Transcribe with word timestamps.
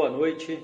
Boa 0.00 0.08
noite. 0.08 0.58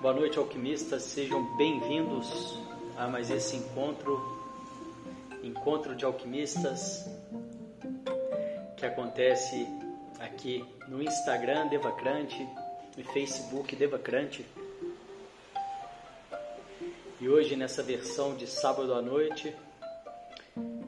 Boa 0.00 0.12
noite, 0.12 0.36
alquimistas. 0.36 1.04
Sejam 1.04 1.56
bem-vindos 1.56 2.58
a 2.96 3.06
mais 3.06 3.30
esse 3.30 3.54
encontro, 3.54 4.20
encontro 5.40 5.94
de 5.94 6.04
alquimistas, 6.04 7.08
que 8.76 8.84
acontece 8.84 9.68
aqui 10.18 10.64
no 10.88 11.00
Instagram 11.00 11.68
Devacrante 11.68 12.44
e 12.96 13.04
Facebook 13.04 13.76
Devacrante. 13.76 14.44
E 17.20 17.28
hoje 17.28 17.54
nessa 17.54 17.84
versão 17.84 18.34
de 18.34 18.48
sábado 18.48 18.92
à 18.94 19.00
noite, 19.00 19.54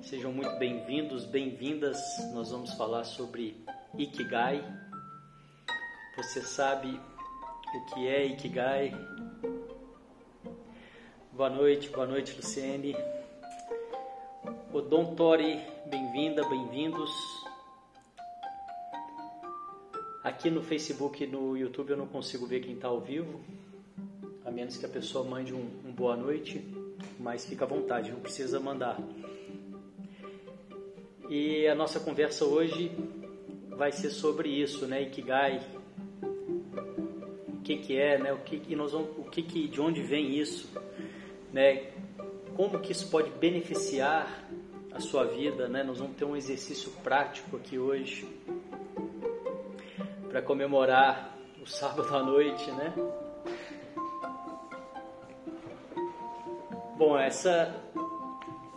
sejam 0.02 0.33
muito 0.33 0.59
bem-vindos, 0.59 1.27
bem-vindas. 1.27 1.97
Nós 2.35 2.51
vamos 2.51 2.74
falar 2.74 3.05
sobre 3.05 3.65
Ikigai. 3.96 4.80
Você 6.23 6.43
sabe 6.43 7.01
o 7.74 7.95
que 7.95 8.07
é 8.07 8.26
Ikigai? 8.26 8.93
Boa 11.32 11.49
noite, 11.49 11.88
boa 11.88 12.07
noite, 12.07 12.37
Luciene. 12.37 12.95
Odon 14.71 15.15
Tori, 15.15 15.59
bem-vinda, 15.87 16.46
bem-vindos. 16.46 17.10
Aqui 20.23 20.51
no 20.51 20.62
Facebook 20.62 21.24
e 21.24 21.27
no 21.27 21.57
YouTube 21.57 21.93
eu 21.93 21.96
não 21.96 22.07
consigo 22.07 22.46
ver 22.46 22.60
quem 22.60 22.74
está 22.74 22.88
ao 22.88 23.01
vivo, 23.01 23.40
a 24.45 24.51
menos 24.51 24.77
que 24.77 24.84
a 24.84 24.90
pessoa 24.90 25.24
mande 25.24 25.55
um, 25.55 25.71
um 25.87 25.90
boa 25.90 26.18
noite, 26.18 26.62
mas 27.18 27.46
fica 27.46 27.65
à 27.65 27.68
vontade, 27.68 28.12
não 28.12 28.21
precisa 28.21 28.60
mandar. 28.60 28.99
E 31.30 31.66
a 31.66 31.74
nossa 31.74 31.99
conversa 31.99 32.45
hoje 32.45 32.93
vai 33.71 33.90
ser 33.90 34.10
sobre 34.10 34.51
isso, 34.51 34.87
né? 34.87 35.01
Ikigai. 35.01 35.80
Que, 37.71 37.76
que 37.76 37.96
é, 37.96 38.18
né? 38.18 38.32
O 38.32 38.38
que, 38.38 38.59
que 38.59 38.74
nós 38.74 38.90
vamos, 38.90 39.10
o 39.16 39.23
que, 39.23 39.45
que 39.45 39.68
de 39.68 39.80
onde 39.80 40.02
vem 40.02 40.37
isso, 40.37 40.68
né? 41.52 41.93
Como 42.57 42.80
que 42.80 42.90
isso 42.90 43.09
pode 43.09 43.30
beneficiar 43.30 44.45
a 44.90 44.99
sua 44.99 45.24
vida, 45.24 45.68
né? 45.68 45.85
Nós 45.85 46.01
vamos 46.01 46.16
ter 46.16 46.24
um 46.24 46.35
exercício 46.35 46.90
prático 47.04 47.57
aqui 47.57 47.79
hoje 47.79 48.27
para 50.29 50.43
comemorar 50.43 51.38
o 51.62 51.66
sábado 51.66 52.12
à 52.12 52.24
noite, 52.24 52.68
né? 52.73 52.93
Bom, 56.96 57.16
essa 57.16 57.73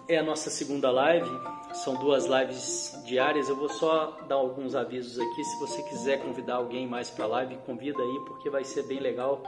é 0.08 0.20
a 0.20 0.24
nossa 0.24 0.52
segunda 0.52 0.92
live 0.92 1.32
são 1.74 1.96
duas 1.96 2.26
lives 2.26 3.02
diárias. 3.06 3.50
Eu 3.50 3.56
vou 3.56 3.70
só 3.70 4.20
dar 4.28 4.36
alguns 4.36 4.76
avisos 4.76 5.20
aqui. 5.20 5.44
Se 5.44 5.60
você 5.60 5.82
quiser 5.84 6.22
convidar 6.22 6.56
alguém 6.56 6.88
mais 6.88 7.10
para 7.10 7.26
a 7.26 7.28
live, 7.28 7.58
convida 7.66 8.02
aí, 8.02 8.20
porque 8.28 8.50
vai 8.50 8.64
ser 8.64 8.84
bem 8.84 9.00
legal. 9.00 9.44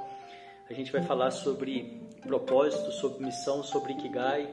A 0.70 0.74
gente 0.74 0.92
vai 0.92 1.04
falar 1.04 1.32
sobre 1.32 2.02
propósito, 2.22 2.92
sobre 2.92 3.24
missão, 3.24 3.64
sobre 3.64 3.94
Ikigai 3.94 4.52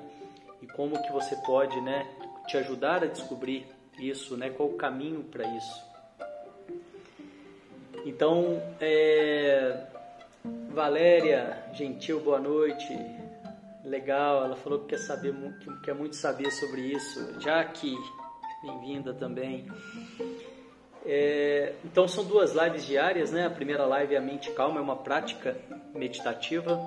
e 0.60 0.66
como 0.66 1.02
que 1.02 1.10
você 1.10 1.34
pode, 1.36 1.80
né, 1.80 2.06
te 2.46 2.56
ajudar 2.58 3.02
a 3.02 3.06
descobrir 3.06 3.66
isso, 3.98 4.36
né? 4.36 4.50
Qual 4.50 4.68
o 4.68 4.76
caminho 4.76 5.24
para 5.24 5.44
isso? 5.56 5.92
Então, 8.04 8.62
é... 8.80 9.86
Valéria 10.70 11.64
Gentil, 11.72 12.20
boa 12.20 12.40
noite. 12.40 13.21
Legal, 13.84 14.44
ela 14.44 14.56
falou 14.56 14.80
que 14.80 14.88
quer 14.88 14.98
saber, 14.98 15.34
que 15.60 15.80
quer 15.80 15.94
muito 15.94 16.14
saber 16.14 16.50
sobre 16.52 16.82
isso. 16.82 17.40
Jaque, 17.40 17.96
bem-vinda 18.62 19.12
também. 19.12 19.66
É, 21.04 21.74
então 21.84 22.06
são 22.06 22.24
duas 22.24 22.52
lives 22.54 22.86
diárias, 22.86 23.32
né? 23.32 23.46
A 23.46 23.50
primeira 23.50 23.84
live 23.84 24.14
é 24.14 24.18
a 24.18 24.20
mente 24.20 24.52
calma, 24.52 24.78
é 24.78 24.82
uma 24.82 24.96
prática 24.96 25.56
meditativa 25.92 26.80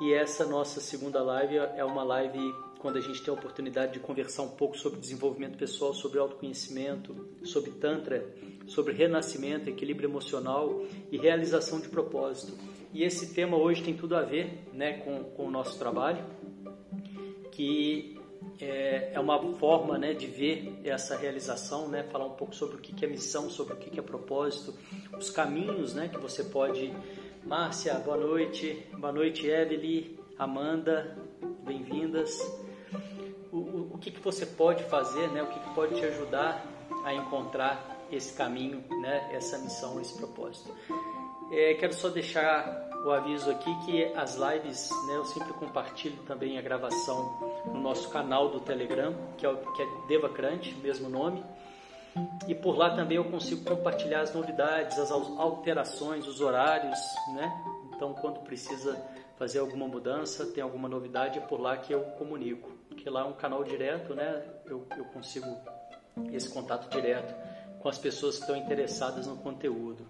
e 0.00 0.14
essa 0.14 0.46
nossa 0.46 0.80
segunda 0.80 1.22
live 1.22 1.58
é 1.58 1.84
uma 1.84 2.02
live 2.02 2.40
quando 2.78 2.96
a 2.96 3.00
gente 3.02 3.22
tem 3.22 3.32
a 3.32 3.36
oportunidade 3.36 3.92
de 3.92 4.00
conversar 4.00 4.42
um 4.42 4.48
pouco 4.48 4.78
sobre 4.78 4.98
desenvolvimento 4.98 5.58
pessoal, 5.58 5.92
sobre 5.92 6.18
autoconhecimento, 6.18 7.14
sobre 7.44 7.72
tantra, 7.72 8.26
sobre 8.66 8.94
renascimento, 8.94 9.68
equilíbrio 9.68 10.08
emocional 10.08 10.82
e 11.12 11.18
realização 11.18 11.78
de 11.78 11.90
propósito. 11.90 12.56
E 12.92 13.04
esse 13.04 13.34
tema 13.34 13.56
hoje 13.56 13.82
tem 13.82 13.94
tudo 13.94 14.16
a 14.16 14.22
ver 14.22 14.68
né, 14.72 14.94
com, 14.98 15.22
com 15.22 15.46
o 15.46 15.50
nosso 15.50 15.78
trabalho, 15.78 16.24
que 17.52 18.18
é, 18.60 19.12
é 19.14 19.20
uma 19.20 19.38
forma 19.58 19.96
né, 19.96 20.12
de 20.12 20.26
ver 20.26 20.80
essa 20.84 21.16
realização, 21.16 21.88
né, 21.88 22.02
falar 22.10 22.26
um 22.26 22.34
pouco 22.34 22.54
sobre 22.54 22.76
o 22.76 22.78
que 22.80 23.04
é 23.04 23.08
missão, 23.08 23.48
sobre 23.48 23.74
o 23.74 23.76
que 23.76 23.98
é 23.98 24.02
propósito, 24.02 24.74
os 25.16 25.30
caminhos 25.30 25.94
né, 25.94 26.08
que 26.08 26.18
você 26.18 26.44
pode. 26.44 26.92
Márcia, 27.44 27.94
boa 27.94 28.16
noite. 28.16 28.86
Boa 28.98 29.12
noite, 29.12 29.46
Evelyn, 29.46 30.16
Amanda, 30.36 31.16
bem-vindas. 31.64 32.38
O, 33.52 33.56
o, 33.56 33.90
o, 33.94 33.98
que, 33.98 34.10
você 34.20 34.44
pode 34.44 34.82
fazer, 34.84 35.28
né, 35.28 35.42
o 35.42 35.46
que, 35.46 35.60
que 35.60 35.74
pode 35.74 35.94
te 35.94 36.04
ajudar 36.04 36.66
a 37.04 37.14
encontrar 37.14 38.06
esse 38.10 38.34
caminho, 38.34 38.82
né, 39.00 39.30
essa 39.32 39.58
missão, 39.58 40.00
esse 40.00 40.16
propósito. 40.18 40.74
É, 41.52 41.74
quero 41.74 41.92
só 41.94 42.08
deixar 42.08 42.90
o 43.04 43.10
aviso 43.10 43.50
aqui 43.50 43.74
que 43.84 44.04
as 44.14 44.36
lives, 44.36 44.90
né, 45.06 45.16
eu 45.16 45.24
sempre 45.24 45.52
compartilho 45.54 46.22
também 46.24 46.58
a 46.58 46.62
gravação 46.62 47.62
no 47.66 47.80
nosso 47.80 48.08
canal 48.10 48.50
do 48.50 48.60
Telegram, 48.60 49.14
que 49.36 49.46
é, 49.46 49.54
que 49.54 49.82
é 49.82 49.86
Devacrante, 50.06 50.74
mesmo 50.76 51.08
nome. 51.08 51.42
E 52.46 52.54
por 52.54 52.76
lá 52.76 52.94
também 52.94 53.16
eu 53.16 53.24
consigo 53.24 53.64
compartilhar 53.64 54.20
as 54.20 54.34
novidades, 54.34 54.98
as 54.98 55.10
alterações, 55.10 56.26
os 56.26 56.40
horários, 56.40 56.98
né? 57.34 57.64
Então, 57.94 58.14
quando 58.14 58.40
precisa 58.40 59.00
fazer 59.36 59.60
alguma 59.60 59.86
mudança, 59.86 60.46
tem 60.46 60.62
alguma 60.62 60.88
novidade, 60.88 61.38
é 61.38 61.40
por 61.40 61.60
lá 61.60 61.76
que 61.76 61.92
eu 61.92 62.02
comunico. 62.18 62.70
Porque 62.88 63.08
lá 63.08 63.22
é 63.22 63.24
um 63.24 63.32
canal 63.32 63.62
direto, 63.62 64.14
né? 64.14 64.42
Eu, 64.66 64.86
eu 64.96 65.04
consigo 65.06 65.46
esse 66.32 66.48
contato 66.48 66.90
direto 66.90 67.34
com 67.80 67.88
as 67.88 67.98
pessoas 67.98 68.36
que 68.36 68.42
estão 68.42 68.56
interessadas 68.56 69.26
no 69.26 69.36
conteúdo. 69.36 70.06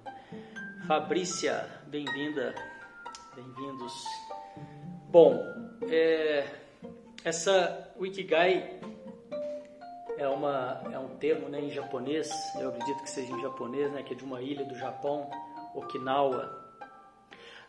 Fabrícia, 0.90 1.68
bem-vinda, 1.86 2.52
bem-vindos. 3.36 3.92
Bom, 5.08 5.40
é, 5.88 6.44
essa 7.22 7.92
Wikigai 7.96 8.80
é, 10.18 10.26
uma, 10.26 10.82
é 10.92 10.98
um 10.98 11.10
termo 11.10 11.48
né, 11.48 11.60
em 11.60 11.70
japonês, 11.70 12.28
eu 12.60 12.70
acredito 12.70 13.04
que 13.04 13.10
seja 13.10 13.32
em 13.32 13.40
japonês, 13.40 13.92
né, 13.92 14.02
que 14.02 14.14
é 14.14 14.16
de 14.16 14.24
uma 14.24 14.42
ilha 14.42 14.64
do 14.64 14.74
Japão, 14.74 15.30
Okinawa, 15.76 16.74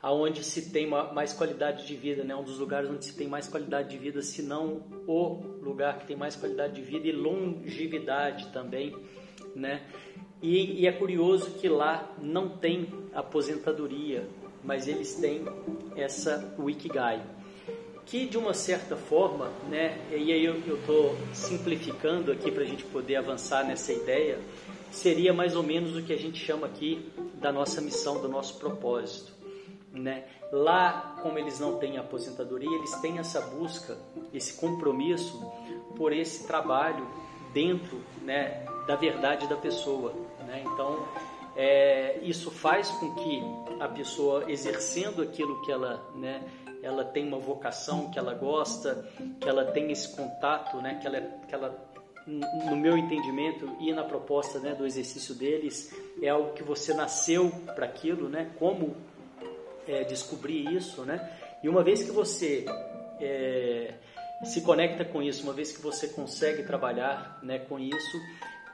aonde 0.02 0.44
se 0.44 0.72
tem 0.72 0.88
mais 0.88 1.32
qualidade 1.32 1.86
de 1.86 1.96
vida, 1.96 2.24
né, 2.24 2.36
um 2.36 2.44
dos 2.44 2.58
lugares 2.58 2.90
onde 2.90 3.06
se 3.06 3.16
tem 3.16 3.28
mais 3.28 3.48
qualidade 3.48 3.90
de 3.90 4.00
vida, 4.00 4.24
se 4.24 4.42
não 4.42 4.82
o 5.06 5.60
lugar 5.62 6.00
que 6.00 6.08
tem 6.08 6.16
mais 6.16 6.36
qualidade 6.36 6.74
de 6.74 6.82
vida 6.82 7.08
e 7.08 7.12
longevidade 7.12 8.48
também, 8.48 8.96
né? 9.56 9.86
E, 10.42 10.82
e, 10.82 10.88
é 10.88 10.92
curioso 10.92 11.52
que 11.52 11.70
lá 11.70 12.12
não 12.20 12.50
tem 12.50 12.88
aposentadoria, 13.14 14.28
mas 14.64 14.88
eles 14.88 15.14
têm 15.16 15.46
essa 15.96 16.56
Wikigai, 16.58 17.22
que 18.06 18.26
de 18.26 18.38
uma 18.38 18.54
certa 18.54 18.96
forma, 18.96 19.52
né, 19.70 20.00
e 20.12 20.32
aí 20.34 20.44
eu 20.44 20.76
estou 20.76 21.16
simplificando 21.32 22.32
aqui 22.32 22.52
para 22.52 22.64
a 22.64 22.66
gente 22.66 22.84
poder 22.86 23.18
avançar 23.18 23.64
nessa 23.64 23.94
ideia, 23.94 24.40
seria 24.92 25.34
mais 25.34 25.56
ou 25.56 25.64
menos 25.64 25.96
o 25.96 26.04
que 26.04 26.12
a 26.12 26.18
gente 26.18 26.44
chama 26.44 26.68
aqui 26.68 27.10
da 27.36 27.52
nossa 27.52 27.80
missão, 27.80 28.22
do 28.22 28.28
nosso 28.28 28.58
propósito. 28.60 29.32
Né? 29.94 30.26
Lá, 30.52 31.18
como 31.22 31.38
eles 31.38 31.60
não 31.60 31.78
têm 31.78 31.98
aposentadoria, 31.98 32.78
eles 32.78 32.94
têm 32.96 33.18
essa 33.18 33.42
busca, 33.42 33.98
esse 34.34 34.54
compromisso 34.54 35.40
por 35.96 36.14
esse 36.14 36.48
trabalho 36.48 37.06
dentro 37.54 38.02
né, 38.22 38.66
da 38.88 38.96
verdade 38.96 39.48
da 39.48 39.56
pessoa. 39.56 40.14
Né? 40.52 40.64
Então, 40.66 41.08
é, 41.56 42.20
isso 42.22 42.52
faz 42.52 42.90
com 42.92 43.16
que 43.16 43.42
a 43.80 43.88
pessoa 43.88 44.52
exercendo 44.52 45.22
aquilo 45.22 45.62
que 45.62 45.72
ela, 45.72 46.06
né, 46.14 46.44
ela 46.84 47.06
tem 47.06 47.26
uma 47.26 47.40
vocação, 47.40 48.12
que 48.12 48.20
ela 48.20 48.34
gosta, 48.34 49.10
que 49.40 49.48
ela 49.48 49.66
tem 49.72 49.92
esse 49.92 50.14
contato, 50.14 50.78
né, 50.78 51.00
que 51.02 51.08
ela, 51.08 51.22
que 51.48 51.56
ela 51.56 51.92
no 52.28 52.76
meu 52.76 52.98
entendimento 52.98 53.76
e 53.80 53.92
na 53.94 54.04
proposta 54.04 54.60
né, 54.60 54.76
do 54.76 54.86
exercício 54.86 55.34
deles, 55.34 55.92
é 56.22 56.30
algo 56.30 56.54
que 56.54 56.62
você 56.62 56.94
nasceu 56.94 57.50
para 57.74 57.86
aquilo, 57.86 58.30
né? 58.30 58.52
Como 58.60 58.96
é, 59.88 60.04
descobrir 60.04 60.72
isso, 60.72 61.04
né? 61.04 61.32
E 61.64 61.68
uma 61.68 61.84
vez 61.84 62.04
que 62.04 62.12
você 62.12 62.64
é, 63.20 63.96
se 64.44 64.62
conecta 64.62 65.04
com 65.04 65.22
isso, 65.22 65.44
uma 65.44 65.54
vez 65.54 65.72
que 65.72 65.82
você 65.82 66.10
consegue 66.10 66.62
trabalhar 66.64 67.40
né, 67.42 67.58
com 67.58 67.80
isso, 67.80 68.20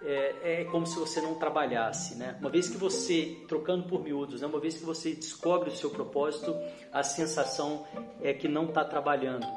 é, 0.01 0.61
é, 0.61 0.63
como 0.65 0.85
se 0.85 0.97
você 0.97 1.21
não 1.21 1.35
trabalhasse, 1.35 2.15
né? 2.15 2.37
Uma 2.39 2.49
vez 2.49 2.69
que 2.69 2.77
você, 2.77 3.37
trocando 3.47 3.87
por 3.87 4.03
miúdos, 4.03 4.41
né? 4.41 4.47
uma 4.47 4.59
vez 4.59 4.77
que 4.77 4.85
você 4.85 5.13
descobre 5.13 5.69
o 5.69 5.75
seu 5.75 5.89
propósito, 5.89 6.55
a 6.91 7.03
sensação 7.03 7.85
é 8.21 8.33
que 8.33 8.47
não 8.47 8.65
está 8.65 8.83
trabalhando. 8.83 9.47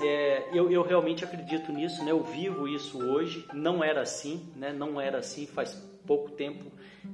É, 0.00 0.48
eu, 0.52 0.70
eu, 0.70 0.82
realmente 0.82 1.24
acredito 1.24 1.72
nisso, 1.72 2.04
né? 2.04 2.10
Eu 2.10 2.22
vivo 2.22 2.66
isso 2.66 2.98
hoje. 2.98 3.46
Não 3.52 3.82
era 3.82 4.02
assim, 4.02 4.48
né? 4.56 4.72
Não 4.72 5.00
era 5.00 5.18
assim 5.18 5.46
faz 5.46 5.74
pouco 6.04 6.32
tempo. 6.32 6.64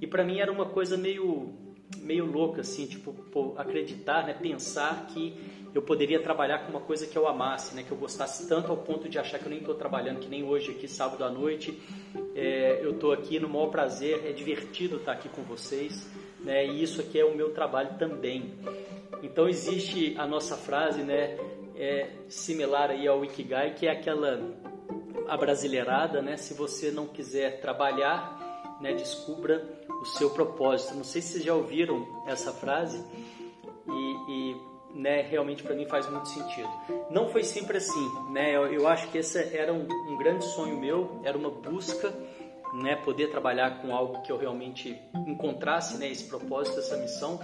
E 0.01 0.07
para 0.07 0.25
mim 0.25 0.39
era 0.39 0.51
uma 0.51 0.67
coisa 0.67 0.97
meio 0.97 1.53
meio 1.99 2.25
louca 2.25 2.61
assim, 2.61 2.87
tipo, 2.87 3.13
pô, 3.13 3.55
acreditar, 3.57 4.27
né, 4.27 4.35
pensar 4.35 5.07
que 5.07 5.35
eu 5.75 5.83
poderia 5.83 6.21
trabalhar 6.21 6.61
com 6.61 6.71
uma 6.71 6.81
coisa 6.81 7.07
que 7.07 7.17
eu 7.17 7.29
amasse, 7.29 7.75
né, 7.75 7.83
que 7.83 7.93
eu 7.93 7.97
gostasse 7.97 8.49
tanto 8.49 8.71
ao 8.71 8.79
ponto 8.79 9.09
de 9.09 9.19
achar 9.19 9.39
que 9.39 9.47
eu 9.47 9.51
nem 9.51 9.61
estou 9.61 9.75
trabalhando, 9.75 10.19
que 10.19 10.29
nem 10.29 10.43
hoje 10.43 10.73
aqui 10.73 10.89
sábado 10.89 11.25
à 11.25 11.31
noite, 11.31 11.81
é, 12.35 12.81
eu 12.83 12.93
estou 12.93 13.13
aqui 13.13 13.39
no 13.39 13.49
maior 13.49 13.69
prazer, 13.69 14.23
é 14.27 14.33
divertido 14.33 14.97
estar 14.97 15.13
aqui 15.13 15.29
com 15.29 15.43
vocês, 15.43 16.11
né, 16.41 16.67
e 16.67 16.83
isso 16.83 17.01
aqui 17.01 17.19
é 17.19 17.25
o 17.25 17.37
meu 17.37 17.51
trabalho 17.51 17.99
também. 17.99 18.55
Então 19.23 19.49
existe 19.49 20.15
a 20.17 20.27
nossa 20.27 20.57
frase, 20.57 21.03
né, 21.03 21.37
é, 21.77 22.11
similar 22.29 22.91
aí 22.91 23.07
ao 23.07 23.25
Ikigai, 23.25 23.75
que 23.75 23.87
é 23.87 23.93
aquela 23.93 24.41
abrasileirada, 25.27 26.21
né? 26.21 26.37
Se 26.37 26.55
você 26.55 26.91
não 26.91 27.07
quiser 27.07 27.61
trabalhar, 27.61 28.77
né, 28.81 28.93
descubra 28.95 29.65
o 30.01 30.05
seu 30.05 30.31
propósito. 30.31 30.95
Não 30.95 31.05
sei 31.05 31.21
se 31.21 31.35
vocês 31.35 31.45
já 31.45 31.55
ouviram 31.55 32.25
essa 32.27 32.53
frase 32.53 33.05
e, 33.87 34.33
e 34.33 34.57
né, 34.95 35.23
realmente 35.23 35.63
para 35.63 35.75
mim 35.75 35.87
faz 35.87 36.09
muito 36.11 36.29
sentido. 36.29 36.69
Não 37.11 37.29
foi 37.29 37.45
sempre 37.45 37.77
assim, 37.77 38.11
né? 38.33 38.57
Eu, 38.57 38.67
eu 38.67 38.89
acho 38.89 39.09
que 39.09 39.19
esse 39.19 39.39
era 39.57 39.73
um, 39.73 39.87
um, 40.09 40.17
grande 40.17 40.45
sonho 40.45 40.79
meu, 40.79 41.21
era 41.25 41.37
uma 41.37 41.51
busca, 41.51 42.13
né, 42.75 42.97
poder 42.97 43.31
trabalhar 43.31 43.83
com 43.83 43.95
algo 43.95 44.23
que 44.23 44.31
eu 44.31 44.39
realmente 44.39 44.97
encontrasse, 45.27 45.99
né, 45.99 46.09
esse 46.09 46.25
propósito, 46.25 46.79
essa 46.79 46.97
missão. 46.97 47.41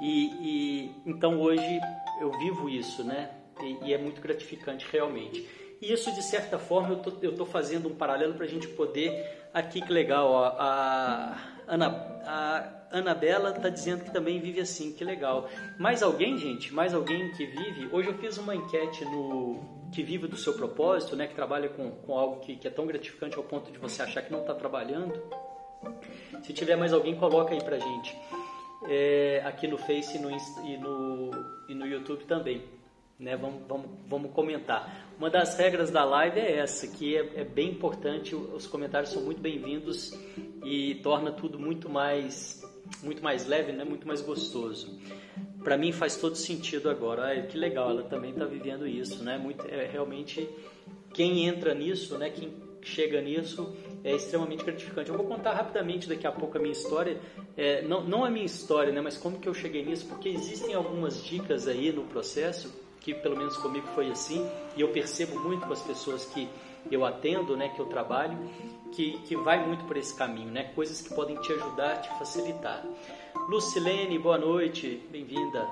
E, 0.00 0.30
e 0.40 1.02
então 1.06 1.40
hoje 1.40 1.80
eu 2.20 2.32
vivo 2.38 2.68
isso, 2.68 3.04
né? 3.04 3.30
E, 3.60 3.88
e 3.88 3.94
é 3.94 3.98
muito 3.98 4.20
gratificante 4.20 4.86
realmente. 4.90 5.46
E 5.80 5.92
isso, 5.92 6.12
de 6.14 6.22
certa 6.22 6.58
forma, 6.58 7.02
eu 7.20 7.30
estou 7.30 7.46
fazendo 7.46 7.88
um 7.88 7.94
paralelo 7.94 8.34
para 8.34 8.44
a 8.44 8.48
gente 8.48 8.68
poder. 8.68 9.48
Aqui 9.52 9.80
que 9.80 9.92
legal, 9.92 10.30
ó, 10.30 10.44
a, 10.56 11.36
Ana, 11.66 11.88
a 12.24 12.98
Anabela 12.98 13.50
está 13.50 13.68
dizendo 13.68 14.04
que 14.04 14.10
também 14.10 14.40
vive 14.40 14.60
assim, 14.60 14.92
que 14.92 15.04
legal. 15.04 15.48
Mais 15.78 16.02
alguém, 16.02 16.36
gente? 16.36 16.72
Mais 16.72 16.94
alguém 16.94 17.30
que 17.32 17.46
vive? 17.46 17.88
Hoje 17.92 18.08
eu 18.08 18.14
fiz 18.18 18.38
uma 18.38 18.54
enquete 18.54 19.04
no 19.04 19.60
que 19.92 20.02
vive 20.02 20.26
do 20.26 20.36
seu 20.36 20.54
propósito, 20.54 21.14
né, 21.14 21.26
que 21.26 21.34
trabalha 21.34 21.68
com, 21.68 21.90
com 21.90 22.18
algo 22.18 22.40
que, 22.40 22.56
que 22.56 22.66
é 22.66 22.70
tão 22.70 22.86
gratificante 22.86 23.36
ao 23.36 23.44
ponto 23.44 23.70
de 23.70 23.78
você 23.78 24.02
achar 24.02 24.22
que 24.22 24.32
não 24.32 24.40
está 24.40 24.54
trabalhando. 24.54 25.20
Se 26.42 26.52
tiver 26.52 26.76
mais 26.76 26.92
alguém, 26.92 27.14
coloca 27.14 27.52
aí 27.52 27.62
pra 27.62 27.78
gente. 27.78 28.16
É, 28.88 29.42
aqui 29.44 29.68
no 29.68 29.76
Face 29.76 30.16
e 30.16 30.20
no, 30.20 30.30
e 30.30 30.76
no, 30.78 31.30
e 31.68 31.74
no 31.74 31.86
YouTube 31.86 32.24
também 32.24 32.62
né? 33.22 33.36
Vamos, 33.36 33.62
vamos, 33.68 33.86
vamos 34.08 34.32
comentar. 34.32 35.06
Uma 35.16 35.30
das 35.30 35.56
regras 35.56 35.90
da 35.90 36.04
live 36.04 36.40
é 36.40 36.58
essa, 36.58 36.88
que 36.88 37.16
é, 37.16 37.40
é 37.40 37.44
bem 37.44 37.70
importante, 37.70 38.34
os 38.34 38.66
comentários 38.66 39.10
são 39.10 39.22
muito 39.22 39.40
bem-vindos 39.40 40.10
e 40.62 40.96
torna 40.96 41.32
tudo 41.32 41.58
muito 41.58 41.88
mais, 41.88 42.62
muito 43.02 43.22
mais 43.22 43.46
leve, 43.46 43.72
né? 43.72 43.84
muito 43.84 44.06
mais 44.06 44.20
gostoso. 44.20 44.98
Para 45.62 45.76
mim 45.76 45.92
faz 45.92 46.16
todo 46.16 46.36
sentido 46.36 46.90
agora. 46.90 47.32
Ah, 47.32 47.42
que 47.42 47.56
legal, 47.56 47.90
ela 47.90 48.02
também 48.02 48.30
está 48.30 48.44
vivendo 48.44 48.86
isso, 48.86 49.22
né? 49.22 49.38
Muito, 49.38 49.64
é, 49.66 49.86
realmente, 49.86 50.48
quem 51.14 51.46
entra 51.46 51.72
nisso, 51.72 52.18
né? 52.18 52.30
Quem 52.30 52.52
chega 52.82 53.20
nisso 53.20 53.74
é 54.02 54.14
extremamente 54.14 54.64
gratificante. 54.64 55.08
Eu 55.08 55.16
vou 55.16 55.26
contar 55.26 55.52
rapidamente 55.52 56.08
daqui 56.08 56.26
a 56.26 56.32
pouco 56.32 56.58
a 56.58 56.60
minha 56.60 56.72
história, 56.72 57.20
é, 57.56 57.82
não, 57.82 58.02
não 58.02 58.24
a 58.24 58.30
minha 58.30 58.44
história, 58.44 58.92
né, 58.92 59.00
mas 59.00 59.16
como 59.16 59.38
que 59.38 59.48
eu 59.48 59.54
cheguei 59.54 59.84
nisso, 59.84 60.06
porque 60.06 60.28
existem 60.28 60.74
algumas 60.74 61.22
dicas 61.24 61.68
aí 61.68 61.92
no 61.92 62.02
processo 62.04 62.82
que 63.00 63.12
pelo 63.14 63.36
menos 63.36 63.56
comigo 63.56 63.86
foi 63.94 64.10
assim, 64.10 64.48
e 64.76 64.80
eu 64.80 64.88
percebo 64.88 65.38
muito 65.40 65.66
com 65.66 65.72
as 65.72 65.82
pessoas 65.82 66.24
que 66.26 66.48
eu 66.90 67.04
atendo, 67.04 67.56
né, 67.56 67.68
que 67.68 67.80
eu 67.80 67.86
trabalho, 67.86 68.38
que, 68.92 69.18
que 69.20 69.36
vai 69.36 69.66
muito 69.66 69.84
por 69.84 69.96
esse 69.96 70.14
caminho, 70.14 70.50
né, 70.50 70.70
coisas 70.74 71.00
que 71.00 71.14
podem 71.14 71.36
te 71.40 71.52
ajudar, 71.52 72.00
te 72.02 72.08
facilitar. 72.18 72.84
Lucilene, 73.48 74.18
boa 74.18 74.38
noite, 74.38 75.02
bem-vinda. 75.10 75.66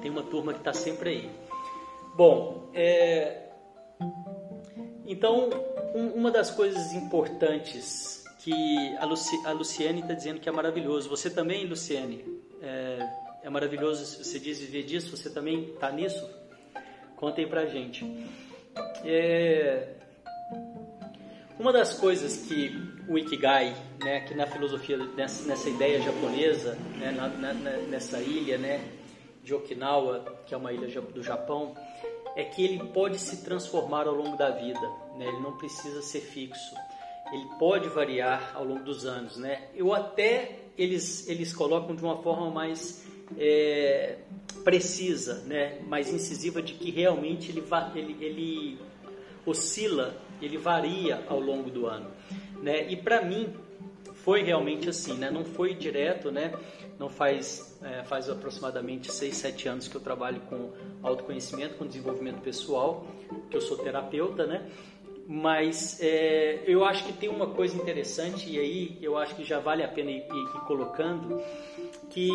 Tem 0.00 0.10
uma 0.10 0.22
turma 0.22 0.52
que 0.52 0.58
está 0.58 0.72
sempre 0.72 1.10
aí. 1.10 1.30
Bom, 2.14 2.68
é... 2.74 3.50
então 5.06 5.48
um, 5.94 6.08
uma 6.08 6.30
das 6.30 6.50
coisas 6.50 6.92
importantes 6.92 8.24
que 8.38 8.96
a, 8.96 9.04
Luci, 9.04 9.36
a 9.46 9.52
Luciane 9.52 10.00
está 10.00 10.14
dizendo 10.14 10.40
que 10.40 10.48
é 10.48 10.52
maravilhoso. 10.52 11.08
Você 11.08 11.30
também, 11.30 11.64
Luciane, 11.66 12.24
é, 12.60 13.08
é 13.44 13.50
maravilhoso, 13.50 14.24
você 14.24 14.38
diz 14.40 14.58
viver 14.58 14.82
disso, 14.82 15.16
você 15.16 15.30
também 15.30 15.70
está 15.70 15.92
nisso? 15.92 16.28
Contem 17.16 17.46
pra 17.46 17.66
gente. 17.66 18.04
É... 19.04 19.94
Uma 21.62 21.72
das 21.72 21.94
coisas 21.94 22.38
que 22.38 22.76
o 23.08 23.16
Ikigai, 23.16 23.72
né, 24.02 24.22
que 24.22 24.34
na 24.34 24.48
filosofia, 24.48 24.96
nessa, 24.96 25.46
nessa 25.46 25.70
ideia 25.70 26.00
japonesa, 26.00 26.76
né, 26.98 27.12
na, 27.12 27.28
na, 27.28 27.52
nessa 27.54 28.18
ilha 28.18 28.58
né, 28.58 28.84
de 29.44 29.54
Okinawa, 29.54 30.42
que 30.44 30.54
é 30.54 30.56
uma 30.56 30.72
ilha 30.72 30.88
do 31.00 31.22
Japão, 31.22 31.76
é 32.34 32.42
que 32.42 32.64
ele 32.64 32.82
pode 32.88 33.16
se 33.16 33.44
transformar 33.44 34.08
ao 34.08 34.14
longo 34.16 34.36
da 34.36 34.50
vida, 34.50 34.80
né? 35.16 35.28
ele 35.28 35.38
não 35.38 35.56
precisa 35.56 36.02
ser 36.02 36.22
fixo, 36.22 36.74
ele 37.32 37.46
pode 37.60 37.88
variar 37.90 38.50
ao 38.56 38.64
longo 38.64 38.82
dos 38.82 39.06
anos. 39.06 39.36
Né? 39.36 39.68
Eu 39.72 39.94
até 39.94 40.56
eles, 40.76 41.28
eles 41.28 41.54
colocam 41.54 41.94
de 41.94 42.02
uma 42.02 42.20
forma 42.24 42.50
mais 42.50 43.06
é, 43.38 44.18
precisa, 44.64 45.44
né, 45.44 45.78
mais 45.86 46.12
incisiva 46.12 46.60
de 46.60 46.74
que 46.74 46.90
realmente 46.90 47.52
ele, 47.52 47.62
ele, 47.94 48.16
ele 48.20 48.78
oscila, 49.46 50.20
ele 50.42 50.58
varia 50.58 51.24
ao 51.28 51.40
longo 51.40 51.70
do 51.70 51.86
ano. 51.86 52.10
Né? 52.62 52.90
E 52.90 52.96
para 52.96 53.22
mim 53.22 53.54
foi 54.14 54.42
realmente 54.42 54.88
assim, 54.88 55.14
né? 55.14 55.30
não 55.30 55.44
foi 55.44 55.74
direto, 55.74 56.30
né? 56.30 56.52
não 56.98 57.08
faz, 57.08 57.78
é, 57.82 58.04
faz 58.04 58.28
aproximadamente 58.28 59.12
6, 59.12 59.36
7 59.36 59.68
anos 59.68 59.88
que 59.88 59.96
eu 59.96 60.00
trabalho 60.00 60.40
com 60.42 60.70
autoconhecimento, 61.02 61.74
com 61.74 61.86
desenvolvimento 61.86 62.40
pessoal, 62.40 63.06
que 63.50 63.56
eu 63.56 63.60
sou 63.60 63.78
terapeuta, 63.78 64.46
né? 64.46 64.70
mas 65.26 65.98
é, 66.00 66.62
eu 66.66 66.84
acho 66.84 67.04
que 67.04 67.12
tem 67.12 67.28
uma 67.28 67.46
coisa 67.46 67.76
interessante 67.76 68.50
e 68.50 68.58
aí 68.58 68.98
eu 69.00 69.16
acho 69.16 69.34
que 69.34 69.44
já 69.44 69.58
vale 69.60 69.82
a 69.82 69.88
pena 69.88 70.10
ir, 70.10 70.18
ir, 70.18 70.60
colocando 70.66 71.40
que 72.10 72.28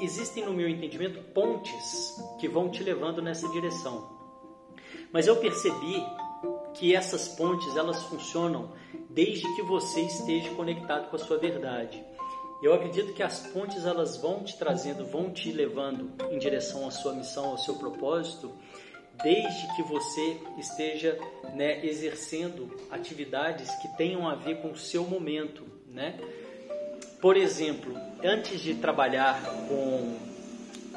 existem 0.00 0.44
no 0.44 0.52
meu 0.52 0.68
entendimento 0.68 1.20
pontes 1.32 2.22
que 2.38 2.48
vão 2.48 2.70
te 2.70 2.82
levando 2.82 3.20
nessa 3.20 3.48
direção. 3.48 4.16
Mas 5.12 5.26
eu 5.26 5.36
percebi 5.36 6.04
que 6.78 6.94
essas 6.94 7.28
pontes 7.28 7.76
elas 7.76 8.02
funcionam 8.04 8.72
desde 9.10 9.42
que 9.54 9.62
você 9.62 10.02
esteja 10.02 10.50
conectado 10.50 11.08
com 11.08 11.16
a 11.16 11.18
sua 11.18 11.38
verdade. 11.38 12.04
Eu 12.62 12.72
acredito 12.72 13.12
que 13.12 13.22
as 13.22 13.40
pontes 13.48 13.84
elas 13.84 14.16
vão 14.16 14.42
te 14.42 14.56
trazendo, 14.56 15.04
vão 15.04 15.30
te 15.30 15.52
levando 15.52 16.12
em 16.30 16.38
direção 16.38 16.86
à 16.86 16.90
sua 16.90 17.12
missão, 17.12 17.50
ao 17.50 17.58
seu 17.58 17.74
propósito, 17.74 18.52
desde 19.22 19.74
que 19.74 19.82
você 19.82 20.40
esteja 20.58 21.18
né, 21.54 21.84
exercendo 21.84 22.74
atividades 22.90 23.70
que 23.76 23.88
tenham 23.96 24.28
a 24.28 24.34
ver 24.34 24.60
com 24.60 24.70
o 24.70 24.76
seu 24.76 25.04
momento, 25.04 25.64
né? 25.88 26.18
Por 27.20 27.36
exemplo, 27.36 27.94
antes 28.22 28.60
de 28.60 28.74
trabalhar 28.74 29.42
com, 29.68 30.16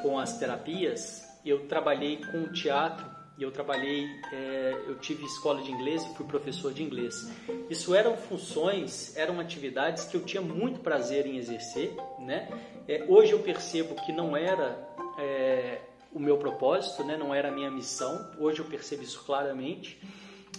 com 0.02 0.18
as 0.18 0.38
terapias, 0.38 1.26
eu 1.44 1.66
trabalhei 1.66 2.18
com 2.18 2.52
teatro 2.52 3.09
e 3.40 3.42
eu 3.42 3.50
trabalhei, 3.50 4.06
é, 4.30 4.84
eu 4.86 4.98
tive 4.98 5.24
escola 5.24 5.62
de 5.62 5.72
inglês 5.72 6.04
e 6.04 6.14
fui 6.14 6.26
professor 6.26 6.74
de 6.74 6.82
inglês. 6.82 7.26
Isso 7.70 7.94
eram 7.94 8.14
funções, 8.14 9.16
eram 9.16 9.40
atividades 9.40 10.04
que 10.04 10.14
eu 10.14 10.22
tinha 10.22 10.42
muito 10.42 10.80
prazer 10.80 11.24
em 11.24 11.38
exercer, 11.38 11.96
né? 12.18 12.50
É, 12.86 13.02
hoje 13.08 13.32
eu 13.32 13.38
percebo 13.38 13.94
que 13.94 14.12
não 14.12 14.36
era 14.36 14.86
é, 15.18 15.80
o 16.12 16.20
meu 16.20 16.36
propósito, 16.36 17.02
né? 17.02 17.16
Não 17.16 17.34
era 17.34 17.48
a 17.48 17.50
minha 17.50 17.70
missão. 17.70 18.30
Hoje 18.38 18.58
eu 18.58 18.66
percebo 18.66 19.02
isso 19.04 19.24
claramente. 19.24 19.98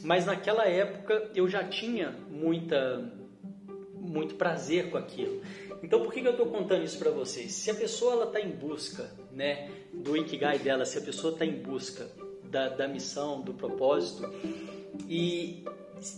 Mas 0.02 0.26
naquela 0.26 0.66
época 0.66 1.30
eu 1.36 1.48
já 1.48 1.64
tinha 1.64 2.10
muita 2.32 3.14
muito 3.96 4.34
prazer 4.34 4.90
com 4.90 4.98
aquilo. 4.98 5.40
Então, 5.84 6.02
por 6.02 6.12
que, 6.12 6.22
que 6.22 6.28
eu 6.28 6.32
estou 6.32 6.48
contando 6.48 6.84
isso 6.84 6.98
para 6.98 7.12
vocês? 7.12 7.54
Se 7.54 7.70
a 7.70 7.76
pessoa 7.76 8.24
está 8.24 8.42
em 8.42 8.50
busca 8.50 9.12
né, 9.32 9.70
do 9.94 10.18
Ikigai 10.18 10.58
dela, 10.58 10.84
se 10.84 10.98
a 10.98 11.02
pessoa 11.02 11.34
está 11.34 11.46
em 11.46 11.62
busca 11.62 12.10
da, 12.52 12.70
da 12.70 12.88
missão, 12.88 13.42
do 13.42 13.54
propósito, 13.54 14.30
e, 15.08 15.64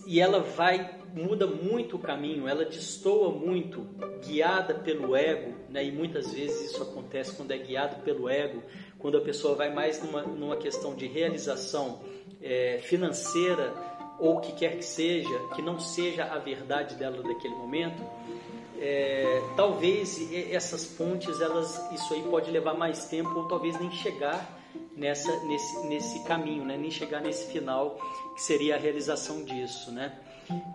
e 0.07 0.19
ela 0.19 0.39
vai, 0.39 0.99
muda 1.13 1.45
muito 1.45 1.95
o 1.95 1.99
caminho, 1.99 2.47
ela 2.47 2.65
destoa 2.65 3.31
muito, 3.31 3.87
guiada 4.25 4.73
pelo 4.73 5.15
ego, 5.15 5.53
né, 5.69 5.85
e 5.85 5.91
muitas 5.91 6.33
vezes 6.33 6.71
isso 6.71 6.81
acontece 6.81 7.35
quando 7.35 7.51
é 7.51 7.57
guiado 7.57 8.01
pelo 8.03 8.27
ego, 8.27 8.63
quando 8.97 9.17
a 9.17 9.21
pessoa 9.21 9.55
vai 9.55 9.73
mais 9.73 10.01
numa, 10.03 10.23
numa 10.23 10.57
questão 10.57 10.95
de 10.95 11.05
realização 11.05 12.01
é, 12.41 12.79
financeira 12.83 13.73
ou 14.19 14.37
o 14.37 14.41
que 14.41 14.53
quer 14.53 14.77
que 14.77 14.85
seja, 14.85 15.37
que 15.55 15.61
não 15.61 15.79
seja 15.79 16.25
a 16.25 16.39
verdade 16.39 16.95
dela 16.95 17.21
daquele 17.21 17.55
momento, 17.55 18.01
é, 18.79 19.41
talvez 19.55 20.19
essas 20.51 20.85
pontes, 20.85 21.39
elas, 21.39 21.91
isso 21.91 22.13
aí 22.13 22.23
pode 22.23 22.51
levar 22.51 22.73
mais 22.73 23.05
tempo 23.05 23.33
ou 23.37 23.47
talvez 23.47 23.79
nem 23.79 23.91
chegar 23.91 24.62
nessa, 24.95 25.35
nesse, 25.45 25.87
nesse 25.87 26.23
caminho, 26.23 26.63
né? 26.65 26.77
nem 26.77 26.91
chegar 26.91 27.21
nesse 27.21 27.51
final 27.51 27.97
que 28.35 28.41
seria 28.41 28.75
a 28.75 28.77
realização 28.77 29.43
disso. 29.43 29.91
Né? 29.91 30.11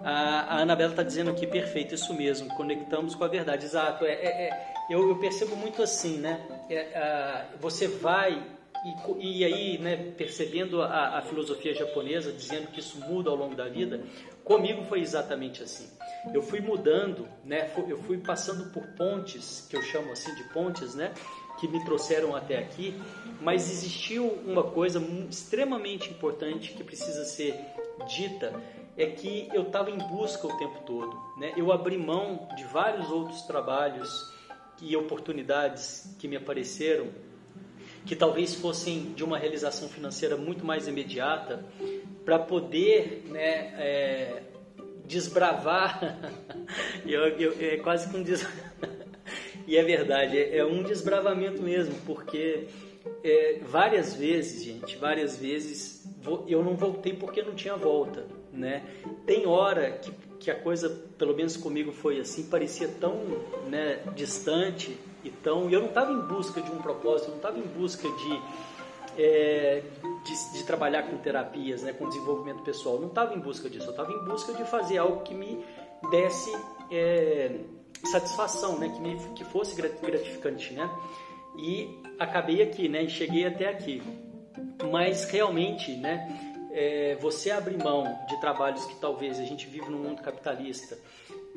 A, 0.03 0.57
a 0.57 0.63
Anabela 0.63 0.91
está 0.91 1.03
dizendo 1.03 1.31
aqui, 1.31 1.47
perfeito, 1.47 1.95
isso 1.95 2.13
mesmo, 2.15 2.49
conectamos 2.55 3.15
com 3.15 3.25
a 3.25 3.29
verdade. 3.29 3.65
Exato, 3.65 4.05
é, 4.05 4.13
é, 4.13 4.49
é 4.49 4.75
eu, 4.91 5.09
eu, 5.09 5.17
percebo 5.17 5.55
muito 5.55 5.83
assim, 5.83 6.17
né? 6.19 6.41
É, 6.71 7.45
você 7.61 7.87
vai 7.87 8.43
e, 8.85 9.41
e, 9.41 9.45
aí, 9.45 9.79
né, 9.79 10.13
percebendo 10.17 10.83
a, 10.83 11.19
a, 11.19 11.23
filosofia 11.23 11.75
japonesa, 11.75 12.33
dizendo 12.33 12.69
que 12.69 12.81
isso 12.81 12.99
muda 13.01 13.31
ao 13.31 13.37
longo 13.37 13.55
da 13.55 13.69
vida, 13.69 14.01
comigo 14.45 14.85
foi 14.85 15.01
exatamente 15.01 15.63
assim. 15.63 15.89
Eu 16.33 16.43
fui 16.43 16.61
mudando, 16.61 17.29
né, 17.45 17.71
eu 17.89 17.99
fui 18.03 18.19
passando 18.19 18.73
por 18.73 18.87
pontes, 18.89 19.67
que 19.69 19.77
eu 19.77 19.83
chamo 19.83 20.13
assim 20.13 20.35
de 20.35 20.45
pontes, 20.45 20.95
né, 20.95 21.13
que 21.59 21.69
me 21.69 21.85
trouxeram 21.85 22.35
até 22.35 22.59
aqui, 22.59 22.95
mas 23.41 23.71
existiu 23.71 24.27
uma 24.45 24.63
coisa 24.63 25.01
extremamente 25.31 26.11
importante 26.11 26.73
que 26.73 26.83
precisa 26.83 27.25
ser 27.25 27.55
dita, 28.07 28.53
é 28.97 29.07
que 29.07 29.49
eu 29.53 29.63
estava 29.63 29.91
em 29.91 29.99
busca 29.99 30.47
o 30.47 30.59
tempo 30.59 30.81
todo. 30.85 31.17
Né? 31.39 31.53
Eu 31.57 31.71
abri 31.73 31.97
mão 31.97 32.49
de 32.57 32.65
vários 32.65 33.11
outros 33.11 33.43
trabalhos 33.43 34.33
e 34.81 34.97
oportunidades 34.97 36.15
que 36.19 36.27
me 36.27 36.37
apareceram, 36.37 37.09
que 38.05 38.17
talvez 38.17 38.55
fossem 38.55 39.13
de 39.13 39.23
uma 39.23 39.39
realização 39.39 39.89
financeira 39.89 40.37
muito 40.37 40.65
mais 40.65 40.89
imediata, 40.89 41.65
para 42.25 42.39
poder 42.39 43.25
né, 43.27 43.75
é, 43.79 44.43
desbravar, 45.05 46.19
eu, 47.07 47.21
eu, 47.39 47.57
é 47.61 47.77
quase 47.79 48.09
que 48.09 48.17
um 48.17 48.23
des... 48.23 48.47
e 49.69 49.77
é 49.77 49.83
verdade, 49.83 50.39
é, 50.39 50.57
é, 50.57 50.65
um 50.65 50.83
desbravamento 50.83 51.63
mesmo, 51.63 51.95
porque 52.07 52.69
é, 53.23 53.61
várias 53.69 54.15
vezes, 54.15 54.65
gente, 54.65 54.97
várias 54.97 55.37
vezes 55.37 56.09
eu 56.47 56.65
não 56.65 56.75
voltei 56.75 57.13
porque 57.13 57.43
não 57.43 57.55
tinha 57.55 57.77
volta, 57.77 58.25
né? 58.51 58.83
Tem 59.27 59.47
hora 59.47 59.91
que, 59.91 60.11
que 60.41 60.51
a 60.51 60.55
coisa, 60.55 60.89
pelo 61.19 61.37
menos 61.37 61.55
comigo 61.55 61.93
foi 61.93 62.19
assim, 62.19 62.45
parecia 62.45 62.89
tão 62.89 63.15
né, 63.69 64.01
distante 64.17 64.97
e 65.23 65.29
tão... 65.29 65.71
Eu 65.71 65.81
não 65.81 65.89
estava 65.89 66.13
em 66.13 66.21
busca 66.23 66.63
de 66.63 66.71
um 66.71 66.79
propósito, 66.79 67.27
eu 67.27 67.31
não 67.33 67.37
estava 67.37 67.59
em 67.59 67.67
busca 67.67 68.09
de, 68.09 68.43
é, 69.23 69.83
de, 70.25 70.59
de, 70.59 70.65
trabalhar 70.65 71.03
com 71.03 71.19
terapias, 71.19 71.83
né, 71.83 71.93
com 71.93 72.09
desenvolvimento 72.09 72.63
pessoal. 72.63 72.95
Eu 72.95 73.03
não 73.03 73.09
estava 73.09 73.35
em 73.35 73.39
busca 73.39 73.69
disso, 73.69 73.85
eu 73.85 73.91
estava 73.91 74.11
em 74.11 74.25
busca 74.25 74.55
de 74.55 74.65
fazer 74.65 74.97
algo 74.97 75.23
que 75.25 75.35
me 75.35 75.63
desse 76.11 76.57
é, 76.91 77.61
satisfação, 78.07 78.79
né, 78.79 78.89
que, 78.89 79.01
me, 79.01 79.17
que 79.35 79.45
fosse 79.45 79.75
gratificante, 79.75 80.73
né? 80.73 80.89
E 81.57 82.01
acabei 82.19 82.63
aqui, 82.63 82.89
né, 82.89 83.03
e 83.03 83.11
cheguei 83.11 83.47
até 83.47 83.69
aqui. 83.69 84.03
Mas 84.91 85.25
realmente, 85.25 85.97
né, 85.97 86.29
é, 86.73 87.17
você 87.17 87.51
abrir 87.51 87.83
mão 87.83 88.05
de 88.29 88.41
trabalhos 88.41 88.85
que 88.85 88.97
talvez 88.97 89.39
a 89.41 89.45
gente 89.45 89.67
vive 89.67 89.89
num 89.91 89.99
mundo 89.99 90.23
capitalista, 90.23 90.97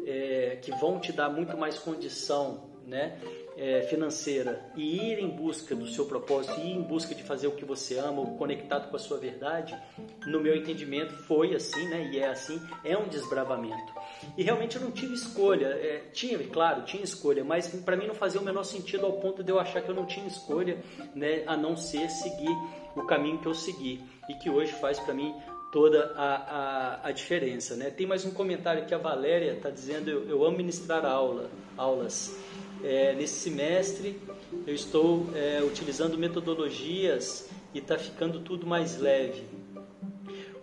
é, 0.05 0.57
que 0.61 0.71
vão 0.71 0.99
te 0.99 1.11
dar 1.11 1.29
muito 1.29 1.55
mais 1.57 1.77
condição, 1.77 2.70
né, 2.91 3.17
é, 3.55 3.83
financeira 3.83 4.69
e 4.75 4.97
ir 4.97 5.19
em 5.19 5.29
busca 5.29 5.73
do 5.73 5.87
seu 5.87 6.05
propósito, 6.05 6.59
ir 6.59 6.73
em 6.73 6.81
busca 6.81 7.15
de 7.15 7.23
fazer 7.23 7.47
o 7.47 7.51
que 7.51 7.63
você 7.63 7.97
ama, 7.97 8.25
conectado 8.37 8.89
com 8.89 8.97
a 8.97 8.99
sua 8.99 9.17
verdade, 9.17 9.73
no 10.27 10.41
meu 10.41 10.55
entendimento 10.55 11.13
foi 11.23 11.55
assim, 11.55 11.87
né? 11.87 12.09
E 12.11 12.19
é 12.19 12.27
assim, 12.27 12.61
é 12.83 12.97
um 12.97 13.07
desbravamento. 13.07 13.93
E 14.37 14.43
realmente 14.43 14.75
eu 14.75 14.81
não 14.81 14.91
tive 14.91 15.13
escolha, 15.13 15.67
é, 15.67 16.03
tinha, 16.11 16.37
claro, 16.49 16.83
tinha 16.83 17.03
escolha, 17.03 17.45
mas 17.45 17.67
para 17.67 17.95
mim 17.95 18.07
não 18.07 18.15
fazia 18.15 18.41
o 18.41 18.43
menor 18.43 18.63
sentido 18.63 19.05
ao 19.05 19.13
ponto 19.13 19.41
de 19.41 19.51
eu 19.51 19.59
achar 19.59 19.81
que 19.81 19.89
eu 19.89 19.95
não 19.95 20.05
tinha 20.05 20.27
escolha, 20.27 20.77
né? 21.15 21.43
A 21.47 21.55
não 21.55 21.77
ser 21.77 22.09
seguir 22.09 22.55
o 22.93 23.03
caminho 23.05 23.39
que 23.39 23.47
eu 23.47 23.53
segui 23.53 24.03
e 24.29 24.33
que 24.33 24.49
hoje 24.49 24.73
faz 24.73 24.99
para 24.99 25.13
mim 25.13 25.33
toda 25.71 26.11
a, 26.17 26.35
a, 26.35 27.07
a, 27.07 27.11
diferença, 27.13 27.77
né? 27.77 27.89
Tem 27.89 28.05
mais 28.05 28.25
um 28.25 28.31
comentário 28.31 28.85
que 28.85 28.93
a 28.93 28.97
Valéria 28.97 29.53
está 29.53 29.69
dizendo, 29.69 30.09
eu, 30.09 30.27
eu 30.27 30.43
amo 30.43 30.57
ministrar 30.57 31.05
aula, 31.05 31.49
aulas 31.77 32.37
é, 32.83 33.13
nesse 33.13 33.39
semestre 33.39 34.19
eu 34.65 34.73
estou 34.73 35.27
é, 35.35 35.61
utilizando 35.63 36.17
metodologias 36.17 37.49
e 37.73 37.79
está 37.79 37.97
ficando 37.97 38.39
tudo 38.41 38.65
mais 38.65 38.97
leve. 38.99 39.43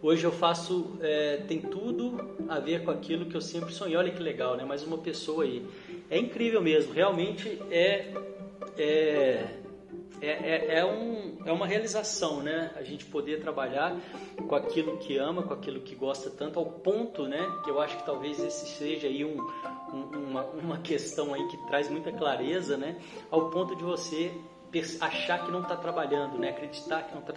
Hoje 0.01 0.25
eu 0.25 0.31
faço, 0.31 0.97
é, 1.01 1.39
tem 1.49 1.61
tudo 1.61 2.37
a 2.49 2.61
ver 2.61 2.85
com 2.85 2.91
aquilo 2.91 3.27
que 3.27 3.35
eu 3.35 3.41
sempre 3.41 3.73
sonhei. 3.73 3.97
Olha 3.97 4.13
que 4.13 4.23
legal, 4.23 4.57
né? 4.57 4.65
Mais 4.65 4.83
uma 4.85 4.99
pessoa 4.99 5.43
aí. 5.43 5.65
É 6.09 6.19
incrível 6.19 6.63
mesmo, 6.63 6.93
realmente 6.93 7.59
é, 7.71 8.13
é 8.79 9.59
é, 10.21 10.27
é, 10.27 10.79
é, 10.79 10.85
um, 10.85 11.39
é 11.45 11.53
uma 11.53 11.67
realização, 11.67 12.43
né? 12.43 12.73
A 12.77 12.83
gente 12.83 13.05
poder 13.05 13.41
trabalhar 13.41 13.97
com 14.49 14.55
aquilo 14.55 14.97
que 14.99 15.17
ama, 15.17 15.43
com 15.43 15.55
aquilo 15.55 15.81
que 15.81 15.95
gosta 15.95 16.29
tanto, 16.31 16.59
ao 16.59 16.67
ponto, 16.67 17.27
né? 17.27 17.47
Que 17.65 17.71
eu 17.71 17.81
acho 17.81 17.97
que 17.97 18.05
talvez 18.05 18.41
esse 18.41 18.67
seja 18.67 19.07
aí 19.07 19.25
um, 19.25 19.37
uma, 19.93 20.45
uma 20.45 20.79
questão 20.79 21.35
aí 21.35 21.47
que 21.49 21.57
traz 21.67 21.89
muita 21.89 22.13
clareza, 22.13 22.77
né? 22.77 22.97
Ao 23.31 23.51
ponto 23.51 23.75
de 23.77 23.83
você 23.83 24.33
achar 25.01 25.45
que 25.45 25.51
não 25.51 25.63
está 25.63 25.77
trabalhando, 25.77 26.39
né? 26.39 26.51
Acreditar 26.51 27.03
que 27.05 27.15
não 27.15 27.23
está 27.23 27.33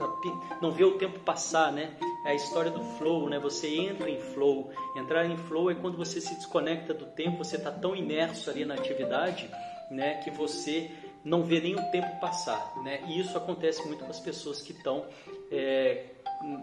não 0.61 0.71
vê 0.71 0.83
o 0.83 0.97
tempo 0.97 1.19
passar, 1.19 1.71
né? 1.71 1.95
É 2.25 2.31
a 2.31 2.35
história 2.35 2.69
do 2.69 2.83
flow, 2.97 3.29
né? 3.29 3.39
Você 3.39 3.67
entra 3.73 4.09
em 4.09 4.19
flow. 4.19 4.71
Entrar 4.95 5.25
em 5.25 5.37
flow 5.37 5.71
é 5.71 5.75
quando 5.75 5.97
você 5.97 6.19
se 6.19 6.35
desconecta 6.35 6.93
do 6.93 7.05
tempo, 7.05 7.43
você 7.43 7.55
está 7.55 7.71
tão 7.71 7.95
imerso 7.95 8.49
ali 8.49 8.65
na 8.65 8.73
atividade, 8.73 9.49
né? 9.89 10.15
Que 10.23 10.29
você 10.29 10.91
não 11.23 11.43
vê 11.43 11.61
nem 11.61 11.75
o 11.75 11.91
tempo 11.91 12.19
passar, 12.19 12.73
né? 12.83 13.01
E 13.07 13.19
isso 13.19 13.37
acontece 13.37 13.85
muito 13.87 14.03
com 14.03 14.09
as 14.09 14.19
pessoas 14.19 14.61
que 14.61 14.73
estão 14.73 15.05
é, 15.51 16.05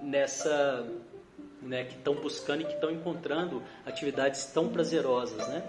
nessa, 0.02 0.86
né? 1.62 1.84
Que 1.84 1.94
estão 1.94 2.14
buscando 2.14 2.62
e 2.62 2.64
que 2.64 2.74
estão 2.74 2.90
encontrando 2.90 3.62
atividades 3.84 4.44
tão 4.46 4.68
prazerosas, 4.68 5.46
né? 5.48 5.62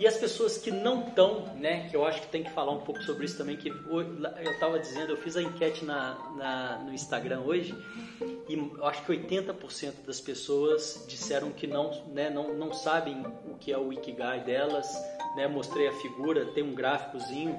E 0.00 0.06
as 0.06 0.16
pessoas 0.16 0.56
que 0.56 0.70
não 0.70 1.08
estão, 1.08 1.54
né? 1.56 1.86
Que 1.90 1.94
eu 1.94 2.06
acho 2.06 2.22
que 2.22 2.28
tem 2.28 2.42
que 2.42 2.50
falar 2.50 2.72
um 2.72 2.80
pouco 2.80 3.02
sobre 3.02 3.26
isso 3.26 3.36
também. 3.36 3.56
Que 3.56 3.68
eu 3.68 4.52
estava 4.52 4.78
dizendo, 4.78 5.10
eu 5.10 5.16
fiz 5.18 5.36
a 5.36 5.42
enquete 5.42 5.84
na, 5.84 6.14
na, 6.36 6.78
no 6.78 6.94
Instagram 6.94 7.40
hoje 7.40 7.74
e 8.48 8.54
eu 8.54 8.86
acho 8.86 9.04
que 9.04 9.12
80% 9.12 10.06
das 10.06 10.18
pessoas 10.18 11.04
disseram 11.06 11.50
que 11.50 11.66
não, 11.66 11.90
né? 12.14 12.30
Não, 12.30 12.54
não 12.54 12.72
sabem 12.72 13.22
o 13.46 13.56
que 13.56 13.70
é 13.70 13.76
o 13.76 13.92
ikigai 13.92 14.40
delas, 14.42 14.90
né? 15.36 15.46
Mostrei 15.46 15.88
a 15.88 15.92
figura, 15.92 16.46
tem 16.46 16.64
um 16.64 16.74
gráficozinho 16.74 17.58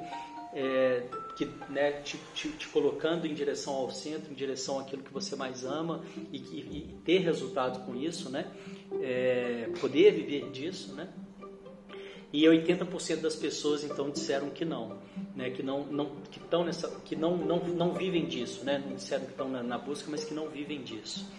é, 0.53 1.03
que, 1.35 1.45
né, 1.69 1.93
te, 2.01 2.19
te, 2.33 2.49
te, 2.49 2.67
colocando 2.67 3.25
em 3.25 3.33
direção 3.33 3.73
ao 3.73 3.89
centro, 3.89 4.31
em 4.31 4.35
direção 4.35 4.79
àquilo 4.79 5.01
que 5.01 5.13
você 5.13 5.35
mais 5.35 5.63
ama 5.63 6.03
e, 6.31 6.37
e, 6.37 6.59
e 6.59 6.95
ter 7.05 7.19
resultado 7.19 7.85
com 7.85 7.95
isso, 7.95 8.29
né? 8.29 8.51
É, 9.01 9.69
poder 9.79 10.11
viver 10.13 10.49
disso, 10.51 10.93
né? 10.93 11.09
E 12.33 12.43
80% 12.43 13.17
das 13.17 13.35
pessoas 13.35 13.83
então 13.83 14.09
disseram 14.09 14.49
que 14.49 14.63
não, 14.63 14.97
né? 15.35 15.49
Que 15.49 15.61
não, 15.61 15.85
não 15.85 16.15
que 16.31 16.39
estão 16.39 16.63
nessa, 16.63 16.89
que 17.03 17.15
não, 17.15 17.35
não, 17.35 17.59
não 17.59 17.93
vivem 17.93 18.25
disso, 18.25 18.63
né? 18.63 18.81
Não 18.85 18.95
disseram 18.95 19.25
que 19.25 19.31
estão 19.31 19.49
na, 19.49 19.61
na 19.61 19.77
busca, 19.77 20.09
mas 20.09 20.23
que 20.23 20.33
não 20.33 20.47
vivem 20.47 20.81
disso. 20.81 21.29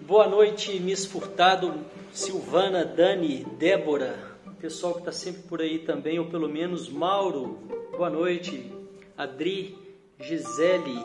Boa 0.00 0.26
noite, 0.26 0.80
Miss 0.80 1.04
Furtado, 1.04 1.84
Silvana, 2.10 2.84
Dani, 2.84 3.44
Débora, 3.58 4.29
pessoal 4.60 4.92
que 4.92 5.00
está 5.00 5.12
sempre 5.12 5.42
por 5.42 5.62
aí 5.62 5.78
também, 5.78 6.18
ou 6.18 6.26
pelo 6.26 6.48
menos 6.48 6.88
Mauro, 6.90 7.58
boa 7.92 8.10
noite, 8.10 8.70
Adri, 9.16 9.76
Gisele, 10.18 11.02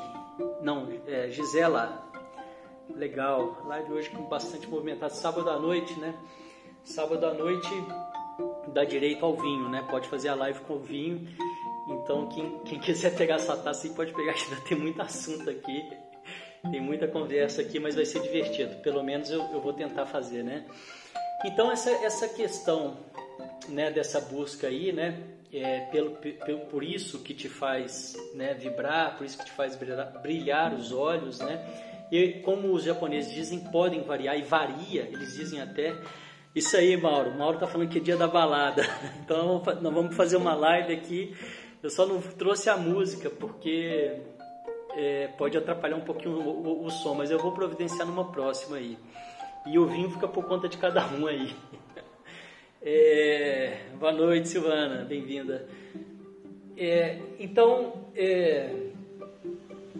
não, 0.61 0.89
é, 1.07 1.29
Gisela, 1.31 2.05
legal, 2.93 3.63
live 3.65 3.93
hoje 3.93 4.09
com 4.09 4.23
bastante 4.23 4.67
movimentado, 4.67 5.13
sábado 5.13 5.49
à 5.49 5.57
noite, 5.57 5.97
né? 5.99 6.13
Sábado 6.83 7.25
à 7.25 7.33
noite 7.33 7.69
dá 8.73 8.83
direito 8.83 9.25
ao 9.25 9.37
vinho, 9.37 9.69
né? 9.69 9.87
Pode 9.89 10.09
fazer 10.09 10.27
a 10.27 10.35
live 10.35 10.59
com 10.61 10.79
vinho, 10.79 11.25
então 11.87 12.27
quem, 12.27 12.59
quem 12.65 12.77
quiser 12.77 13.15
pegar 13.15 13.35
essa 13.35 13.55
taça 13.55 13.87
aí 13.87 13.93
pode 13.93 14.13
pegar, 14.13 14.33
ainda 14.35 14.61
tem 14.67 14.77
muito 14.77 15.01
assunto 15.01 15.49
aqui, 15.49 15.81
tem 16.69 16.81
muita 16.81 17.07
conversa 17.07 17.61
aqui, 17.61 17.79
mas 17.79 17.95
vai 17.95 18.03
ser 18.03 18.21
divertido, 18.21 18.75
pelo 18.81 19.01
menos 19.01 19.29
eu, 19.29 19.41
eu 19.53 19.61
vou 19.61 19.71
tentar 19.71 20.05
fazer, 20.07 20.43
né? 20.43 20.65
Então 21.45 21.71
essa, 21.71 21.89
essa 21.89 22.27
questão 22.27 22.97
né, 23.69 23.91
dessa 23.91 24.19
busca 24.21 24.67
aí, 24.67 24.91
né, 24.91 25.21
é 25.53 25.81
pelo, 25.91 26.11
pelo, 26.11 26.59
por 26.65 26.83
isso 26.83 27.19
que 27.19 27.33
te 27.33 27.47
faz 27.47 28.15
né, 28.33 28.53
vibrar, 28.53 29.17
por 29.17 29.25
isso 29.25 29.37
que 29.37 29.45
te 29.45 29.51
faz 29.51 29.75
brilhar, 29.75 30.21
brilhar 30.21 30.73
os 30.73 30.91
olhos, 30.91 31.39
né, 31.39 31.63
e 32.11 32.33
como 32.41 32.71
os 32.71 32.83
japoneses 32.83 33.33
dizem, 33.33 33.59
podem 33.59 34.01
variar, 34.03 34.37
e 34.37 34.41
varia, 34.41 35.03
eles 35.03 35.35
dizem 35.35 35.61
até, 35.61 35.95
isso 36.53 36.75
aí, 36.77 36.95
Mauro, 36.95 37.31
Mauro 37.37 37.57
tá 37.57 37.67
falando 37.67 37.89
que 37.89 37.97
é 37.97 38.01
dia 38.01 38.17
da 38.17 38.27
balada, 38.27 38.83
então 39.23 39.61
nós 39.81 39.93
vamos 39.93 40.15
fazer 40.15 40.37
uma 40.37 40.53
live 40.53 40.93
aqui, 40.93 41.35
eu 41.81 41.89
só 41.89 42.05
não 42.05 42.19
trouxe 42.21 42.69
a 42.69 42.77
música, 42.77 43.29
porque 43.29 44.19
é, 44.95 45.27
pode 45.37 45.57
atrapalhar 45.57 45.95
um 45.95 46.01
pouquinho 46.01 46.37
o, 46.39 46.67
o, 46.67 46.85
o 46.85 46.89
som, 46.89 47.13
mas 47.13 47.29
eu 47.29 47.37
vou 47.37 47.51
providenciar 47.51 48.07
numa 48.07 48.31
próxima 48.31 48.77
aí, 48.77 48.97
e 49.65 49.79
o 49.79 49.85
vinho 49.87 50.09
fica 50.11 50.27
por 50.27 50.45
conta 50.45 50.69
de 50.69 50.77
cada 50.77 51.05
um 51.07 51.27
aí. 51.27 51.55
É, 52.87 53.79
boa 53.99 54.11
noite, 54.11 54.47
Silvana, 54.47 55.03
bem-vinda. 55.05 55.67
É, 56.77 57.17
então, 57.39 58.05
é, 58.15 58.69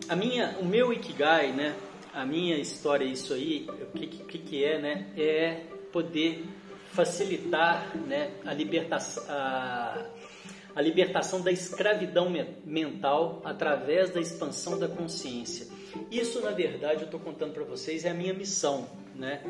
a 0.08 0.16
minha, 0.16 0.56
o 0.60 0.66
meu 0.66 0.94
ikigai, 0.94 1.52
né? 1.52 1.76
A 2.14 2.24
minha 2.28 2.56
história 2.58 3.04
isso 3.04 3.34
aí, 3.34 3.68
o 3.68 3.98
que, 3.98 4.06
que, 4.06 4.38
que 4.38 4.64
é, 4.64 4.80
né? 4.80 5.08
É 5.18 5.62
poder 5.92 6.46
facilitar, 6.92 7.98
né? 8.06 8.30
A 8.46 8.54
libertação, 8.54 9.24
a, 9.30 10.06
a 10.76 10.82
libertação 10.84 11.42
da 11.42 11.52
escravidão 11.52 12.32
mental 12.64 13.42
através 13.44 14.12
da 14.12 14.22
expansão 14.22 14.78
da 14.78 14.88
consciência. 14.88 15.66
Isso, 16.12 16.40
na 16.40 16.52
verdade, 16.52 17.02
eu 17.02 17.06
estou 17.06 17.20
contando 17.20 17.52
para 17.52 17.64
vocês, 17.64 18.06
é 18.06 18.12
a 18.12 18.14
minha 18.14 18.34
missão, 18.36 18.88
né? 19.18 19.42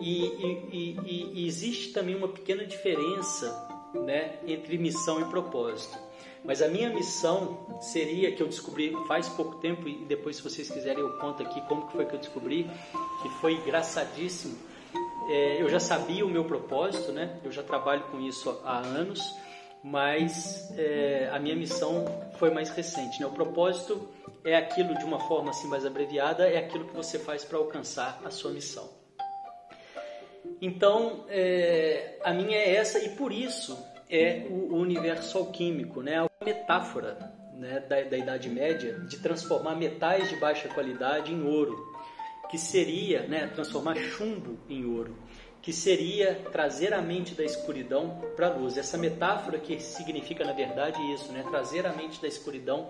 E, 0.00 0.24
e, 0.24 0.96
e, 1.04 1.32
e 1.34 1.46
existe 1.46 1.92
também 1.92 2.14
uma 2.14 2.28
pequena 2.28 2.64
diferença, 2.64 3.66
né, 3.94 4.38
entre 4.46 4.76
missão 4.78 5.20
e 5.20 5.24
propósito. 5.24 5.98
Mas 6.44 6.62
a 6.62 6.68
minha 6.68 6.88
missão 6.90 7.66
seria 7.80 8.30
que 8.30 8.40
eu 8.40 8.46
descobri 8.46 8.96
faz 9.08 9.28
pouco 9.28 9.56
tempo 9.56 9.88
e 9.88 10.04
depois 10.04 10.36
se 10.36 10.42
vocês 10.42 10.70
quiserem 10.70 11.02
eu 11.02 11.18
conto 11.18 11.42
aqui 11.42 11.60
como 11.62 11.86
que 11.86 11.92
foi 11.92 12.06
que 12.06 12.14
eu 12.14 12.20
descobri, 12.20 12.70
que 13.22 13.28
foi 13.40 13.54
engraçadíssimo. 13.54 14.56
É, 15.28 15.60
eu 15.60 15.68
já 15.68 15.80
sabia 15.80 16.24
o 16.24 16.28
meu 16.28 16.44
propósito, 16.44 17.10
né? 17.10 17.40
Eu 17.42 17.50
já 17.50 17.64
trabalho 17.64 18.04
com 18.12 18.20
isso 18.20 18.60
há 18.64 18.78
anos, 18.78 19.20
mas 19.82 20.72
é, 20.78 21.28
a 21.32 21.38
minha 21.40 21.56
missão 21.56 22.04
foi 22.38 22.50
mais 22.50 22.70
recente. 22.70 23.20
Né? 23.20 23.26
O 23.26 23.32
propósito 23.32 24.08
é 24.44 24.56
aquilo 24.56 24.96
de 24.96 25.04
uma 25.04 25.18
forma 25.18 25.50
assim 25.50 25.66
mais 25.66 25.84
abreviada, 25.84 26.48
é 26.48 26.58
aquilo 26.58 26.84
que 26.84 26.94
você 26.94 27.18
faz 27.18 27.44
para 27.44 27.58
alcançar 27.58 28.20
a 28.24 28.30
sua 28.30 28.52
missão. 28.52 28.95
Então, 30.60 31.24
é, 31.28 32.18
a 32.24 32.32
minha 32.32 32.56
é 32.56 32.76
essa 32.76 32.98
e 32.98 33.10
por 33.10 33.32
isso 33.32 33.76
é 34.08 34.46
o, 34.48 34.76
universo 34.76 35.38
alquímico, 35.38 36.02
né? 36.02 36.18
A 36.18 36.44
metáfora 36.44 37.18
né, 37.54 37.80
da, 37.80 38.02
da 38.02 38.16
Idade 38.16 38.48
Média 38.48 38.98
de 39.00 39.18
transformar 39.18 39.74
metais 39.74 40.28
de 40.28 40.36
baixa 40.36 40.68
qualidade 40.68 41.32
em 41.32 41.42
ouro, 41.42 41.76
que 42.50 42.58
seria 42.58 43.26
né, 43.26 43.48
transformar 43.48 43.96
chumbo 43.96 44.58
em 44.68 44.84
ouro, 44.84 45.16
que 45.60 45.72
seria 45.72 46.34
trazer 46.52 46.94
a 46.94 47.02
mente 47.02 47.34
da 47.34 47.44
escuridão 47.44 48.20
para 48.36 48.46
a 48.46 48.54
luz. 48.54 48.76
Essa 48.76 48.96
metáfora 48.96 49.58
que 49.58 49.80
significa 49.80 50.44
na 50.44 50.52
verdade 50.52 51.00
isso, 51.12 51.32
né, 51.32 51.44
trazer 51.50 51.86
a 51.86 51.92
mente 51.92 52.22
da 52.22 52.28
escuridão 52.28 52.88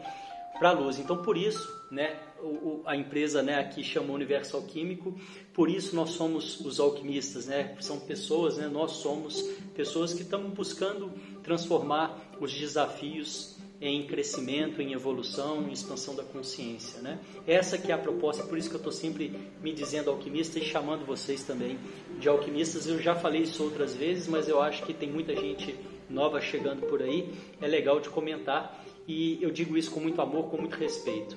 para 0.58 0.70
a 0.70 0.72
luz. 0.72 0.98
Então, 0.98 1.22
por 1.22 1.36
isso, 1.36 1.68
né, 1.90 2.16
o, 2.42 2.82
a 2.84 2.96
empresa 2.96 3.42
né, 3.42 3.58
aqui 3.58 3.82
chama 3.82 4.12
Universo 4.12 4.56
Alquímico, 4.56 5.18
por 5.52 5.70
isso 5.70 5.94
nós 5.94 6.10
somos 6.10 6.60
os 6.60 6.78
alquimistas, 6.80 7.46
né, 7.46 7.76
são 7.80 8.00
pessoas, 8.00 8.56
né, 8.56 8.68
nós 8.68 8.92
somos 8.92 9.42
pessoas 9.74 10.12
que 10.12 10.22
estamos 10.22 10.52
buscando 10.52 11.12
transformar 11.42 12.36
os 12.40 12.52
desafios 12.52 13.56
em 13.80 14.06
crescimento, 14.06 14.80
em 14.80 14.92
evolução, 14.92 15.68
em 15.68 15.72
expansão 15.72 16.14
da 16.14 16.24
consciência, 16.24 17.00
né? 17.02 17.18
Essa 17.46 17.76
que 17.76 17.92
é 17.92 17.94
a 17.94 17.98
proposta, 17.98 18.42
por 18.42 18.56
isso 18.56 18.70
que 18.70 18.74
eu 18.74 18.78
estou 18.78 18.92
sempre 18.92 19.32
me 19.62 19.72
dizendo 19.72 20.10
alquimista 20.10 20.58
e 20.58 20.64
chamando 20.64 21.04
vocês 21.04 21.44
também 21.44 21.78
de 22.18 22.26
alquimistas. 22.26 22.86
Eu 22.86 23.00
já 23.00 23.14
falei 23.14 23.42
isso 23.42 23.62
outras 23.62 23.94
vezes, 23.94 24.28
mas 24.28 24.48
eu 24.48 24.62
acho 24.62 24.82
que 24.84 24.94
tem 24.94 25.10
muita 25.10 25.36
gente 25.36 25.78
nova 26.08 26.40
chegando 26.40 26.86
por 26.86 27.02
aí, 27.02 27.30
é 27.60 27.66
legal 27.66 28.00
de 28.00 28.08
comentar 28.08 28.82
e 29.06 29.38
eu 29.42 29.50
digo 29.50 29.76
isso 29.76 29.90
com 29.90 30.00
muito 30.00 30.20
amor, 30.20 30.50
com 30.50 30.56
muito 30.56 30.76
respeito. 30.76 31.36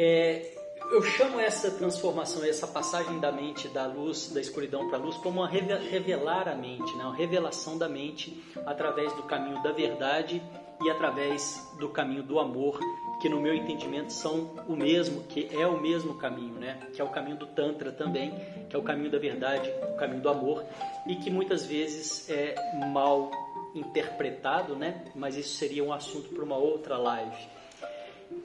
É, 0.00 0.52
eu 0.92 1.02
chamo 1.02 1.40
essa 1.40 1.72
transformação, 1.72 2.44
essa 2.44 2.68
passagem 2.68 3.18
da 3.18 3.32
mente 3.32 3.66
da 3.66 3.84
luz, 3.84 4.30
da 4.32 4.40
escuridão 4.40 4.86
para 4.88 4.96
a 4.96 5.00
luz, 5.00 5.16
como 5.16 5.40
uma 5.40 5.48
revelar 5.48 6.48
a 6.48 6.54
mente, 6.54 6.96
né? 6.96 7.02
uma 7.02 7.16
revelação 7.16 7.76
da 7.76 7.88
mente 7.88 8.40
através 8.64 9.12
do 9.14 9.24
caminho 9.24 9.60
da 9.60 9.72
verdade 9.72 10.40
e 10.80 10.88
através 10.88 11.68
do 11.80 11.88
caminho 11.88 12.22
do 12.22 12.38
amor, 12.38 12.78
que 13.20 13.28
no 13.28 13.40
meu 13.40 13.52
entendimento 13.52 14.12
são 14.12 14.54
o 14.68 14.76
mesmo, 14.76 15.24
que 15.24 15.48
é 15.50 15.66
o 15.66 15.80
mesmo 15.80 16.14
caminho, 16.14 16.54
né? 16.54 16.78
Que 16.94 17.00
é 17.00 17.04
o 17.04 17.08
caminho 17.08 17.36
do 17.36 17.46
Tantra 17.46 17.90
também, 17.90 18.32
que 18.70 18.76
é 18.76 18.78
o 18.78 18.82
caminho 18.84 19.10
da 19.10 19.18
verdade, 19.18 19.68
o 19.92 19.96
caminho 19.96 20.22
do 20.22 20.28
amor, 20.28 20.64
e 21.08 21.16
que 21.16 21.28
muitas 21.28 21.66
vezes 21.66 22.30
é 22.30 22.54
mal 22.92 23.32
interpretado, 23.74 24.76
né? 24.76 25.06
Mas 25.16 25.36
isso 25.36 25.56
seria 25.56 25.82
um 25.82 25.92
assunto 25.92 26.28
para 26.28 26.44
uma 26.44 26.56
outra 26.56 26.96
live. 26.96 27.57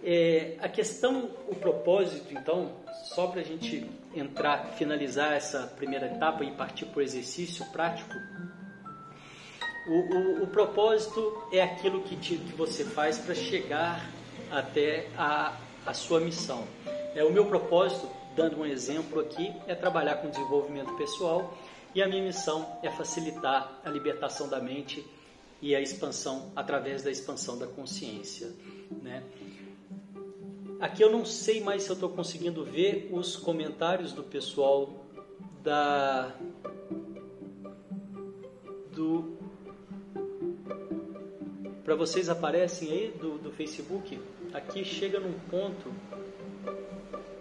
É, 0.04 0.58
a 0.60 0.67
questão, 0.67 1.30
o 1.48 1.56
propósito, 1.56 2.34
então, 2.34 2.72
só 3.06 3.28
para 3.28 3.41
a 3.41 3.43
gente 3.43 3.89
entrar, 4.15 4.74
finalizar 4.78 5.34
essa 5.34 5.67
primeira 5.78 6.08
etapa 6.08 6.43
e 6.43 6.52
partir 6.52 6.86
para 6.86 7.00
o 7.00 7.02
exercício 7.02 7.65
prático. 7.72 8.13
O, 9.88 9.91
o, 9.91 10.43
o, 10.43 10.48
propósito 10.48 11.48
é 11.52 11.62
aquilo 11.62 12.02
que, 12.04 12.15
te, 12.15 12.38
que 12.38 12.54
você 12.54 12.86
faz 12.86 13.17
para 13.17 13.36
chegar 13.36 14.10
até 14.50 15.08
a, 15.17 15.58
a 15.86 15.93
sua 15.93 16.19
missão. 16.19 16.65
É 17.15 17.24
o 17.24 17.32
meu 17.32 17.46
propósito, 17.46 18.10
dando 18.36 18.62
um 18.62 18.65
exemplo 18.65 19.19
aqui, 19.19 19.54
é 19.67 19.76
trabalhar 19.76 20.15
com 20.15 20.30
desenvolvimento 20.30 20.96
pessoal 20.96 21.58
e 21.93 22.02
a 22.02 22.08
minha 22.08 22.24
missão 22.24 22.80
é 22.82 22.89
facilitar 22.89 23.80
a 23.84 23.89
libertação 23.89 24.48
da 24.50 24.60
mente 24.60 25.06
e 25.62 25.76
a 25.76 25.82
expansão 25.82 26.52
através 26.56 27.04
da 27.04 27.12
expansão 27.12 27.58
da 27.58 27.67
consciência. 27.67 28.52
Né? 29.02 29.24
Aqui 30.80 31.04
eu 31.04 31.12
não 31.12 31.26
sei 31.26 31.62
mais 31.62 31.84
se 31.84 31.90
eu 31.90 31.94
estou 31.94 32.10
conseguindo 32.10 32.64
ver 32.64 33.10
os 33.12 33.36
comentários 33.36 34.12
do 34.12 34.24
pessoal 34.24 35.06
da 35.64 36.36
do 38.92 39.38
para 41.84 41.96
vocês 41.96 42.30
aparecem 42.30 42.92
aí 42.92 43.12
do, 43.20 43.38
do 43.38 43.52
Facebook. 43.52 44.20
Aqui 44.54 44.86
chega 44.86 45.20
num 45.20 45.34
ponto 45.50 45.92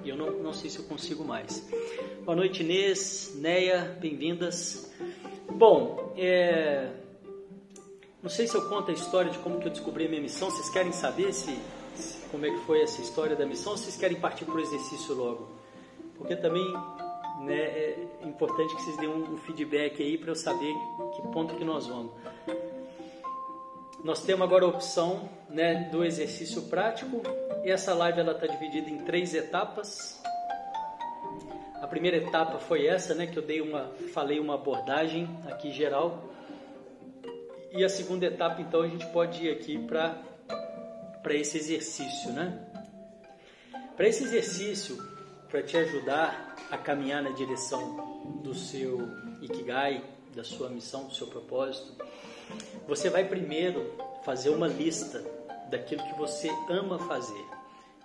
e 0.05 0.09
eu 0.09 0.16
não, 0.16 0.31
não 0.33 0.53
sei 0.53 0.68
se 0.68 0.79
eu 0.79 0.85
consigo 0.85 1.25
mais. 1.25 1.68
Boa 2.25 2.37
noite, 2.37 2.62
Inês, 2.62 3.35
Neia, 3.37 3.97
bem-vindas. 4.01 4.92
Bom, 5.49 6.12
é, 6.16 6.90
não 8.23 8.31
sei 8.31 8.47
se 8.47 8.55
eu 8.57 8.68
conto 8.68 8.90
a 8.90 8.95
história 8.95 9.31
de 9.31 9.38
como 9.38 9.59
que 9.59 9.66
eu 9.66 9.73
descobri 9.73 10.07
a 10.07 10.09
minha 10.09 10.21
missão. 10.21 10.51
Vocês 10.51 10.71
querem 10.71 10.92
saber 10.92 11.33
se, 11.33 11.57
como 12.33 12.47
é 12.47 12.51
que 12.51 12.59
foi 12.61 12.83
essa 12.83 13.03
história 13.03 13.37
da 13.37 13.45
missão? 13.45 13.73
Ou 13.73 13.79
vocês 13.79 13.95
querem 13.97 14.18
partir 14.18 14.47
para 14.47 14.55
o 14.55 14.61
exercício 14.61 15.14
logo? 15.14 15.49
Porque 16.16 16.35
também 16.35 16.66
né, 17.42 17.61
é 17.61 18.09
importante 18.25 18.75
que 18.75 18.83
vocês 18.83 18.97
deem 18.97 19.11
um, 19.11 19.37
feedback 19.37 20.03
aí 20.03 20.16
para 20.16 20.31
eu 20.31 20.35
saber 20.35 20.75
que 21.14 21.23
ponto 21.29 21.55
que 21.55 21.64
nós 21.64 21.87
vamos. 21.87 22.12
Nós 24.03 24.25
temos 24.25 24.42
agora 24.42 24.64
a 24.64 24.68
opção 24.68 25.29
né, 25.49 25.88
do 25.92 26.03
exercício 26.03 26.62
prático 26.62 27.21
e 27.64 27.71
essa 27.71 27.92
live 27.95 28.18
ela 28.18 28.33
está 28.33 28.47
dividida 28.47 28.88
em 28.88 29.05
três 29.05 29.35
etapas. 29.35 30.21
A 31.81 31.87
primeira 31.87 32.16
etapa 32.16 32.59
foi 32.59 32.87
essa, 32.87 33.14
né, 33.14 33.27
que 33.27 33.37
eu 33.37 33.42
dei 33.42 33.61
uma, 33.61 33.92
falei 34.14 34.40
uma 34.40 34.55
abordagem 34.55 35.29
aqui 35.47 35.71
geral 35.71 36.33
e 37.75 37.83
a 37.83 37.88
segunda 37.88 38.27
etapa, 38.27 38.61
então, 38.61 38.83
a 38.83 38.88
gente 38.88 39.07
pode 39.07 39.47
ir 39.47 39.51
aqui 39.51 39.79
para 39.79 40.18
esse 41.30 41.58
exercício, 41.58 42.32
né? 42.32 42.66
Para 43.96 44.08
esse 44.08 44.24
exercício, 44.24 44.96
para 45.48 45.62
te 45.62 45.76
ajudar 45.76 46.56
a 46.70 46.78
caminhar 46.78 47.22
na 47.22 47.30
direção 47.30 48.40
do 48.42 48.54
seu 48.54 49.08
Ikigai, 49.40 50.02
da 50.35 50.42
sua 50.42 50.68
missão, 50.68 51.04
do 51.04 51.14
seu 51.14 51.26
propósito, 51.26 51.94
você 52.87 53.11
vai 53.11 53.28
primeiro 53.28 53.92
fazer 54.24 54.50
uma 54.50 54.66
lista 54.66 55.22
daquilo 55.68 56.02
que 56.04 56.18
você 56.18 56.50
ama 56.68 56.98
fazer. 56.98 57.44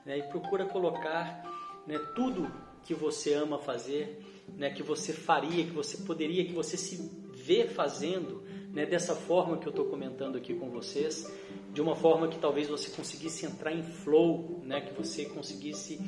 Né? 0.06 0.20
E 0.20 0.24
procura 0.24 0.66
colocar 0.66 1.44
né, 1.86 1.98
tudo 2.16 2.52
que 2.84 2.94
você 2.94 3.34
ama 3.34 3.58
fazer, 3.58 4.22
né, 4.56 4.70
que 4.70 4.84
você 4.84 5.12
faria, 5.12 5.66
que 5.66 5.72
você 5.72 5.98
poderia, 5.98 6.46
que 6.46 6.54
você 6.54 6.78
se 6.78 6.98
vê 7.34 7.68
fazendo 7.68 8.44
né, 8.74 8.86
dessa 8.86 9.16
forma 9.16 9.58
que 9.58 9.68
eu 9.68 9.72
estou 9.72 9.86
comentando 9.86 10.38
aqui 10.38 10.54
com 10.54 10.70
vocês, 10.70 11.32
de 11.74 11.82
uma 11.82 11.96
forma 11.96 12.28
que 12.28 12.40
talvez 12.40 12.68
você 12.68 12.90
conseguisse 12.90 13.46
entrar 13.46 13.72
em 13.72 13.84
flow, 13.84 14.62
né, 14.64 14.82
que 14.82 14.94
você 14.94 15.26
conseguisse 15.26 16.00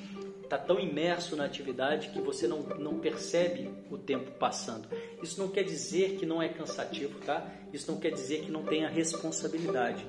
estar 0.43 0.57
tá 0.57 0.63
tão 0.65 0.79
imerso 0.79 1.35
na 1.35 1.45
atividade 1.45 2.09
que 2.09 2.19
você 2.19 2.47
não, 2.47 2.63
não 2.79 2.99
percebe 2.99 3.69
o 3.91 3.97
tempo 3.97 4.31
passando. 4.31 4.89
Isso 5.21 5.39
não 5.39 5.47
quer 5.47 5.63
dizer 5.63 6.17
que 6.17 6.25
não 6.25 6.41
é 6.41 6.49
cansativo, 6.49 7.19
tá? 7.19 7.47
Isso 7.71 7.91
não 7.91 7.99
quer 7.99 8.11
dizer 8.11 8.41
que 8.41 8.51
não 8.51 8.63
tenha 8.63 8.89
responsabilidade. 8.89 10.05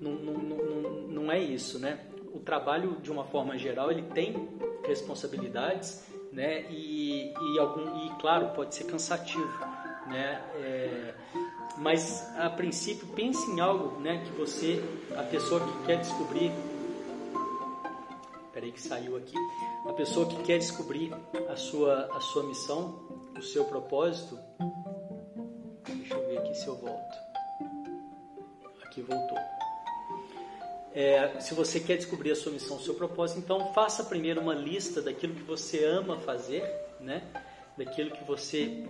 Não, 0.00 0.12
não, 0.12 0.34
não, 0.34 0.90
não 1.08 1.32
é 1.32 1.38
isso, 1.38 1.78
né? 1.78 2.00
O 2.32 2.40
trabalho, 2.40 2.96
de 3.00 3.12
uma 3.12 3.24
forma 3.24 3.56
geral, 3.56 3.92
ele 3.92 4.02
tem 4.02 4.48
responsabilidades, 4.84 6.04
né? 6.32 6.66
E, 6.70 7.32
e, 7.32 7.58
algum, 7.60 8.04
e 8.04 8.10
claro, 8.20 8.48
pode 8.48 8.74
ser 8.74 8.84
cansativo, 8.84 9.58
né? 10.08 10.42
É, 10.56 11.14
mas 11.78 12.24
a 12.36 12.48
princípio 12.50 13.06
pense 13.08 13.50
em 13.50 13.60
algo, 13.60 14.00
né, 14.00 14.24
que 14.24 14.32
você, 14.32 14.82
a 15.16 15.22
pessoa 15.22 15.60
que 15.60 15.86
quer 15.86 15.98
descobrir, 15.98 16.52
peraí 18.52 18.70
que 18.70 18.80
saiu 18.80 19.16
aqui, 19.16 19.36
a 19.88 19.92
pessoa 19.92 20.26
que 20.26 20.42
quer 20.44 20.58
descobrir 20.58 21.12
a 21.48 21.56
sua 21.56 22.08
a 22.14 22.20
sua 22.20 22.44
missão, 22.44 23.00
o 23.36 23.42
seu 23.42 23.64
propósito, 23.64 24.38
deixa 25.86 26.14
eu 26.14 26.26
ver 26.28 26.38
aqui 26.38 26.54
se 26.54 26.66
eu 26.66 26.76
volto, 26.76 27.16
aqui 28.84 29.02
voltou. 29.02 29.38
É, 30.94 31.40
se 31.40 31.54
você 31.54 31.80
quer 31.80 31.96
descobrir 31.96 32.30
a 32.30 32.36
sua 32.36 32.52
missão, 32.52 32.76
o 32.76 32.80
seu 32.80 32.94
propósito, 32.94 33.40
então 33.40 33.72
faça 33.72 34.04
primeiro 34.04 34.40
uma 34.40 34.54
lista 34.54 35.02
daquilo 35.02 35.34
que 35.34 35.42
você 35.42 35.84
ama 35.84 36.20
fazer, 36.20 36.62
né? 37.00 37.24
Daquilo 37.76 38.10
que 38.10 38.24
você 38.24 38.84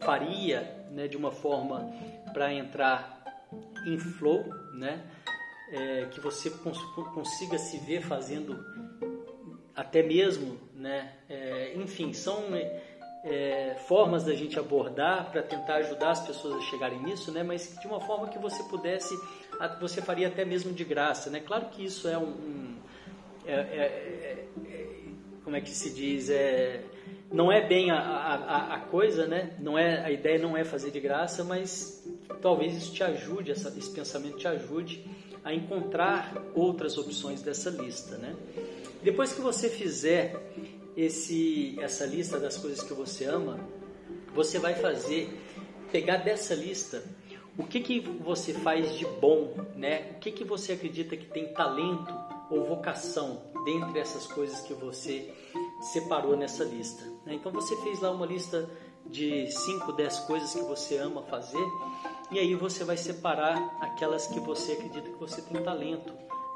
faria, 0.00 0.86
né? 0.90 1.06
De 1.06 1.16
uma 1.16 1.30
forma 1.30 1.92
para 2.32 2.52
entrar 2.52 3.46
em 3.86 3.98
flow, 3.98 4.44
né? 4.74 5.04
É, 5.72 6.06
que 6.10 6.20
você 6.20 6.50
cons 6.50 6.82
consiga 7.14 7.58
se 7.58 7.78
ver 7.78 8.02
fazendo 8.02 8.64
até 9.74 10.02
mesmo, 10.02 10.58
né? 10.74 11.12
É, 11.28 11.74
enfim, 11.76 12.12
são 12.12 12.54
é, 13.24 13.76
formas 13.86 14.24
da 14.24 14.34
gente 14.34 14.58
abordar 14.58 15.30
para 15.30 15.42
tentar 15.42 15.76
ajudar 15.76 16.10
as 16.10 16.26
pessoas 16.26 16.56
a 16.56 16.60
chegarem 16.62 17.00
nisso, 17.02 17.30
né? 17.30 17.42
Mas 17.42 17.76
de 17.80 17.86
uma 17.86 18.00
forma 18.00 18.28
que 18.28 18.38
você 18.38 18.62
pudesse, 18.64 19.14
você 19.80 20.00
faria 20.00 20.28
até 20.28 20.44
mesmo 20.44 20.72
de 20.72 20.84
graça, 20.84 21.30
né? 21.30 21.40
Claro 21.40 21.66
que 21.66 21.84
isso 21.84 22.08
é 22.08 22.16
um, 22.16 22.30
um 22.30 22.76
é, 23.46 23.52
é, 23.52 24.46
é, 24.64 24.94
como 25.44 25.56
é 25.56 25.60
que 25.60 25.70
se 25.70 25.90
diz, 25.90 26.30
é, 26.30 26.82
não 27.32 27.50
é 27.50 27.66
bem 27.66 27.90
a, 27.90 27.98
a, 27.98 28.74
a, 28.74 28.78
coisa, 28.80 29.26
né? 29.26 29.54
Não 29.58 29.78
é 29.78 30.04
a 30.04 30.10
ideia 30.10 30.38
não 30.38 30.56
é 30.56 30.64
fazer 30.64 30.90
de 30.90 31.00
graça, 31.00 31.44
mas 31.44 32.04
talvez 32.42 32.76
isso 32.76 32.92
te 32.92 33.04
ajude, 33.04 33.52
essa, 33.52 33.68
esse 33.76 33.90
pensamento 33.90 34.36
te 34.36 34.48
ajude 34.48 35.04
a 35.44 35.54
encontrar 35.54 36.34
outras 36.54 36.98
opções 36.98 37.40
dessa 37.40 37.70
lista, 37.70 38.18
né? 38.18 38.34
Depois 39.02 39.32
que 39.32 39.40
você 39.40 39.70
fizer 39.70 40.34
esse, 40.96 41.78
essa 41.80 42.04
lista 42.04 42.38
das 42.38 42.58
coisas 42.58 42.82
que 42.82 42.92
você 42.92 43.24
ama, 43.24 43.60
você 44.34 44.58
vai 44.58 44.74
fazer, 44.74 45.30
pegar 45.90 46.18
dessa 46.18 46.54
lista 46.54 47.02
o 47.60 47.64
que, 47.64 47.80
que 47.80 48.00
você 48.00 48.54
faz 48.54 48.96
de 48.96 49.04
bom, 49.04 49.54
né? 49.76 50.12
O 50.12 50.18
que, 50.18 50.30
que 50.30 50.44
você 50.44 50.72
acredita 50.72 51.16
que 51.16 51.26
tem 51.26 51.52
talento 51.52 52.14
ou 52.50 52.64
vocação 52.64 53.42
dentre 53.64 53.98
essas 53.98 54.26
coisas 54.26 54.60
que 54.62 54.72
você 54.72 55.30
separou 55.80 56.36
nessa 56.36 56.64
lista. 56.64 57.04
Né? 57.24 57.34
Então 57.34 57.50
você 57.52 57.76
fez 57.82 58.00
lá 58.00 58.10
uma 58.10 58.26
lista 58.26 58.68
de 59.06 59.50
5, 59.50 59.92
10 59.92 60.20
coisas 60.20 60.52
que 60.52 60.62
você 60.62 60.98
ama 60.98 61.22
fazer 61.22 61.66
e 62.30 62.38
aí 62.38 62.54
você 62.54 62.84
vai 62.84 62.96
separar 62.96 63.56
aquelas 63.80 64.26
que 64.26 64.38
você 64.38 64.72
acredita 64.72 65.08
que 65.08 65.18
você 65.18 65.40
tem 65.42 65.62
talento, 65.62 66.12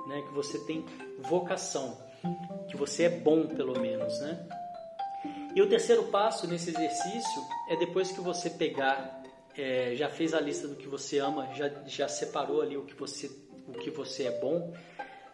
né? 0.06 0.22
que 0.22 0.34
você 0.34 0.58
tem 0.60 0.84
vocação 1.18 1.96
que 2.68 2.76
você 2.76 3.04
é 3.04 3.08
bom 3.08 3.46
pelo 3.46 3.78
menos, 3.78 4.18
né? 4.20 4.46
E 5.54 5.62
o 5.62 5.68
terceiro 5.68 6.04
passo 6.04 6.46
nesse 6.46 6.70
exercício 6.70 7.42
é 7.68 7.76
depois 7.76 8.10
que 8.10 8.20
você 8.20 8.50
pegar, 8.50 9.22
é, 9.56 9.94
já 9.94 10.08
fez 10.08 10.34
a 10.34 10.40
lista 10.40 10.66
do 10.66 10.74
que 10.74 10.88
você 10.88 11.18
ama, 11.18 11.48
já, 11.54 11.70
já 11.86 12.08
separou 12.08 12.60
ali 12.60 12.76
o 12.76 12.84
que 12.84 12.94
você, 12.94 13.30
o 13.68 13.72
que 13.72 13.90
você 13.90 14.24
é 14.24 14.40
bom, 14.40 14.74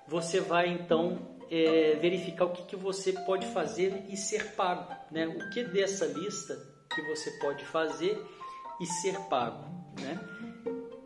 você 0.07 0.41
vai 0.41 0.69
então 0.69 1.40
é, 1.51 1.97
verificar 2.01 2.45
o 2.45 2.53
que, 2.53 2.63
que 2.63 2.77
você 2.77 3.13
pode 3.13 3.47
fazer 3.49 4.05
e 4.09 4.17
ser 4.17 4.53
pago, 4.53 4.95
né? 5.11 5.27
O 5.27 5.51
que 5.51 5.65
dessa 5.65 6.07
lista 6.07 6.57
que 6.95 7.03
você 7.03 7.31
pode 7.33 7.65
fazer 7.65 8.23
e 8.81 8.87
ser 8.87 9.19
pago, 9.29 9.65
né? 10.01 10.19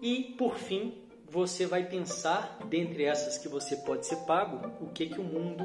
E 0.02 0.34
por 0.36 0.56
fim, 0.56 1.02
você 1.30 1.66
vai 1.66 1.84
pensar, 1.88 2.58
dentre 2.68 3.04
essas 3.04 3.38
que 3.38 3.48
você 3.48 3.76
pode 3.76 4.06
ser 4.06 4.16
pago, 4.26 4.70
o 4.80 4.90
que, 4.90 5.06
que 5.06 5.18
o 5.18 5.24
mundo 5.24 5.64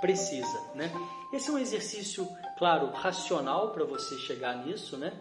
precisa, 0.00 0.60
né? 0.74 0.92
Esse 1.32 1.48
é 1.48 1.52
um 1.52 1.58
exercício, 1.58 2.28
claro, 2.58 2.90
racional 2.90 3.72
para 3.72 3.84
você 3.84 4.16
chegar 4.18 4.64
nisso, 4.64 4.96
né? 4.96 5.18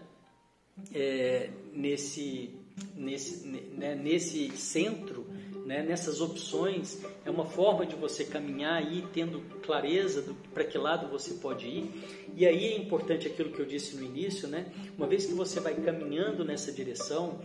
É, 0.94 1.50
nesse, 1.74 2.54
nesse, 2.94 3.48
né? 3.48 3.96
nesse 3.96 4.56
centro 4.56 5.26
né, 5.68 5.84
nessas 5.84 6.22
opções, 6.22 7.04
é 7.26 7.30
uma 7.30 7.46
forma 7.46 7.86
de 7.86 7.94
você 7.94 8.24
caminhar 8.24 8.76
aí 8.76 9.06
tendo 9.14 9.42
clareza 9.62 10.24
para 10.54 10.64
que 10.64 10.78
lado 10.78 11.10
você 11.10 11.34
pode 11.34 11.68
ir. 11.68 11.92
E 12.38 12.48
aí 12.48 12.68
é 12.68 12.78
importante 12.78 13.28
aquilo 13.28 13.52
que 13.52 13.60
eu 13.60 13.66
disse 13.66 13.98
no 13.98 14.06
início, 14.06 14.48
né? 14.48 14.72
Uma 14.98 15.08
vez 15.08 15.26
que 15.26 15.34
você 15.34 15.60
vai 15.60 15.76
caminhando 15.76 16.46
nessa 16.46 16.72
direção, 16.72 17.42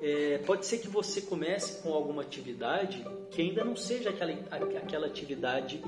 é, 0.00 0.38
pode 0.46 0.66
ser 0.66 0.78
que 0.78 0.86
você 0.86 1.20
comece 1.22 1.82
com 1.82 1.92
alguma 1.92 2.22
atividade 2.22 3.04
que 3.32 3.42
ainda 3.42 3.64
não 3.64 3.74
seja 3.74 4.10
aquela, 4.10 4.32
aquela 4.52 5.08
atividade 5.08 5.82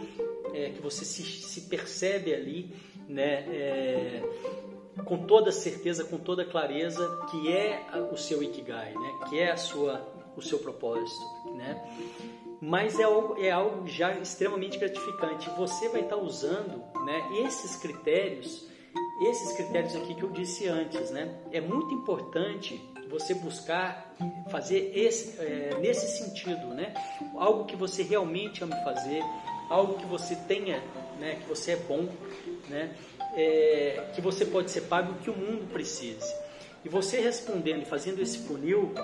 é, 0.52 0.70
que 0.70 0.82
você 0.82 1.04
se, 1.04 1.22
se, 1.22 1.60
percebe 1.68 2.34
ali, 2.34 2.74
né? 3.08 3.46
É, 3.48 4.22
com 5.04 5.18
toda 5.18 5.52
certeza, 5.52 6.02
com 6.02 6.18
toda 6.18 6.44
clareza, 6.44 7.06
que 7.30 7.52
é 7.52 7.86
o 8.10 8.16
seu 8.16 8.42
ikigai, 8.42 8.92
né? 8.92 9.20
Que 9.28 9.38
é 9.38 9.52
a 9.52 9.56
sua 9.56 10.16
o 10.36 10.42
seu 10.42 10.58
propósito, 10.58 11.24
né? 11.54 11.82
Mas 12.60 12.98
é 12.98 13.04
algo, 13.04 13.42
é 13.42 13.50
algo 13.50 13.86
já 13.86 14.14
extremamente 14.18 14.78
gratificante. 14.78 15.48
Você 15.50 15.88
vai 15.88 16.02
estar 16.02 16.16
usando, 16.16 16.82
né, 17.04 17.28
esses 17.44 17.76
critérios, 17.76 18.66
esses 19.28 19.52
critérios 19.52 19.94
aqui 19.94 20.14
que 20.14 20.22
eu 20.22 20.30
disse 20.30 20.66
antes, 20.66 21.10
né? 21.10 21.38
É 21.52 21.60
muito 21.60 21.94
importante 21.94 22.80
você 23.08 23.34
buscar 23.34 24.14
fazer 24.50 24.92
esse, 24.94 25.38
é, 25.40 25.76
nesse 25.80 26.08
sentido, 26.18 26.68
né? 26.68 26.94
Algo 27.36 27.64
que 27.64 27.76
você 27.76 28.02
realmente 28.02 28.64
ama 28.64 28.76
fazer, 28.76 29.22
algo 29.68 29.94
que 29.94 30.06
você 30.06 30.34
tenha, 30.34 30.82
né? 31.20 31.36
Que 31.36 31.48
você 31.48 31.72
é 31.72 31.76
bom, 31.76 32.08
né? 32.68 32.94
É, 33.34 34.10
que 34.14 34.20
você 34.20 34.44
pode 34.46 34.70
ser 34.70 34.82
pago, 34.82 35.14
que 35.22 35.30
o 35.30 35.36
mundo 35.36 35.70
precise. 35.72 36.34
E 36.84 36.88
você 36.88 37.20
respondendo 37.20 37.82
e 37.82 37.84
fazendo 37.84 38.22
esse 38.22 38.38
funil, 38.38 38.94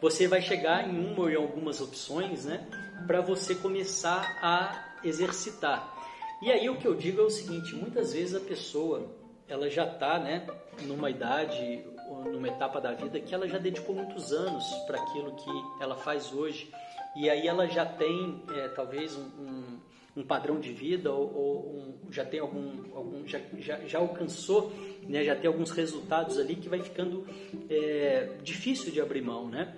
você 0.00 0.28
vai 0.28 0.40
chegar 0.40 0.88
em 0.88 0.98
uma 0.98 1.22
ou 1.22 1.30
em 1.30 1.34
algumas 1.34 1.80
opções, 1.80 2.44
né, 2.44 2.66
para 3.06 3.20
você 3.20 3.54
começar 3.54 4.38
a 4.42 4.96
exercitar. 5.04 5.96
E 6.40 6.50
aí 6.50 6.68
o 6.68 6.76
que 6.76 6.86
eu 6.86 6.94
digo 6.94 7.20
é 7.20 7.24
o 7.24 7.30
seguinte: 7.30 7.74
muitas 7.74 8.12
vezes 8.12 8.34
a 8.34 8.40
pessoa 8.40 9.10
ela 9.48 9.68
já 9.68 9.84
está, 9.84 10.18
né, 10.18 10.46
numa 10.82 11.10
idade, 11.10 11.84
numa 12.26 12.48
etapa 12.48 12.80
da 12.80 12.92
vida 12.92 13.18
que 13.18 13.34
ela 13.34 13.48
já 13.48 13.58
dedicou 13.58 13.94
muitos 13.94 14.32
anos 14.32 14.64
para 14.86 15.00
aquilo 15.00 15.34
que 15.34 15.82
ela 15.82 15.96
faz 15.96 16.32
hoje, 16.32 16.70
e 17.16 17.28
aí 17.28 17.48
ela 17.48 17.66
já 17.66 17.84
tem 17.84 18.42
é, 18.54 18.68
talvez 18.68 19.16
um, 19.16 19.22
um, 19.22 19.80
um, 20.18 20.22
padrão 20.22 20.60
de 20.60 20.72
vida 20.72 21.10
ou, 21.12 21.34
ou 21.34 21.76
um, 21.76 22.12
já 22.12 22.24
tem 22.24 22.40
algum, 22.40 22.94
algum 22.94 23.26
já, 23.26 23.40
já, 23.58 23.78
já 23.80 23.98
alcançou, 23.98 24.72
né, 25.02 25.24
já 25.24 25.34
tem 25.34 25.48
alguns 25.48 25.70
resultados 25.70 26.38
ali 26.38 26.54
que 26.54 26.68
vai 26.68 26.80
ficando 26.80 27.26
é, 27.68 28.36
difícil 28.42 28.92
de 28.92 29.00
abrir 29.00 29.22
mão, 29.22 29.48
né? 29.48 29.74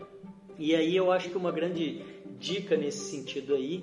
E 0.61 0.77
aí 0.77 0.95
eu 0.95 1.11
acho 1.11 1.31
que 1.31 1.39
uma 1.39 1.51
grande 1.51 2.05
dica 2.39 2.77
nesse 2.77 3.11
sentido 3.11 3.55
aí 3.55 3.83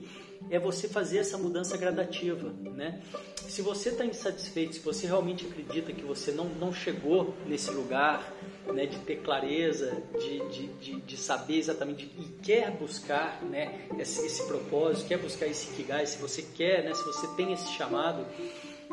é 0.51 0.59
você 0.59 0.87
fazer 0.87 1.17
essa 1.17 1.35
mudança 1.35 1.75
gradativa, 1.75 2.53
né? 2.63 3.01
Se 3.47 3.63
você 3.63 3.89
está 3.89 4.05
insatisfeito, 4.05 4.75
se 4.75 4.79
você 4.81 5.07
realmente 5.07 5.43
acredita 5.43 5.91
que 5.91 6.03
você 6.03 6.31
não, 6.31 6.45
não 6.45 6.71
chegou 6.71 7.33
nesse 7.47 7.71
lugar, 7.71 8.31
né, 8.71 8.85
de 8.85 8.99
ter 8.99 9.21
clareza, 9.23 10.03
de, 10.19 10.39
de, 10.49 10.67
de, 10.67 11.01
de 11.01 11.17
saber 11.17 11.57
exatamente 11.57 12.11
e 12.15 12.25
quer 12.43 12.69
buscar, 12.69 13.41
né, 13.43 13.87
esse, 13.97 14.23
esse 14.23 14.45
propósito, 14.45 15.07
quer 15.07 15.17
buscar 15.17 15.47
esse 15.47 15.71
Ikigai, 15.71 16.05
se 16.05 16.19
você 16.19 16.43
quer, 16.55 16.83
né, 16.83 16.93
se 16.93 17.03
você 17.03 17.25
tem 17.35 17.53
esse 17.53 17.71
chamado, 17.73 18.23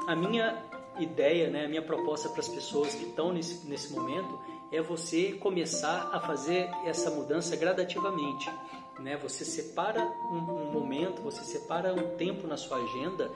a 0.07 0.17
minha 0.17 0.57
ideia, 0.99 1.51
né, 1.51 1.67
a 1.67 1.69
minha 1.69 1.83
proposta 1.83 2.31
para 2.31 2.41
as 2.41 2.49
pessoas 2.49 2.95
que 2.95 3.05
estão 3.05 3.31
nesse, 3.31 3.67
nesse 3.69 3.93
momento 3.93 4.54
é 4.75 4.83
você 4.83 5.33
começar 5.33 6.11
a 6.13 6.19
fazer 6.19 6.69
essa 6.85 7.11
mudança 7.11 7.57
gradativamente. 7.57 8.51
Né? 8.99 9.17
Você 9.19 9.45
separa 9.45 10.03
um, 10.03 10.37
um 10.37 10.73
momento, 10.73 11.23
você 11.23 11.45
separa 11.45 11.95
um 11.95 12.17
tempo 12.17 12.47
na 12.47 12.57
sua 12.57 12.79
agenda, 12.79 13.31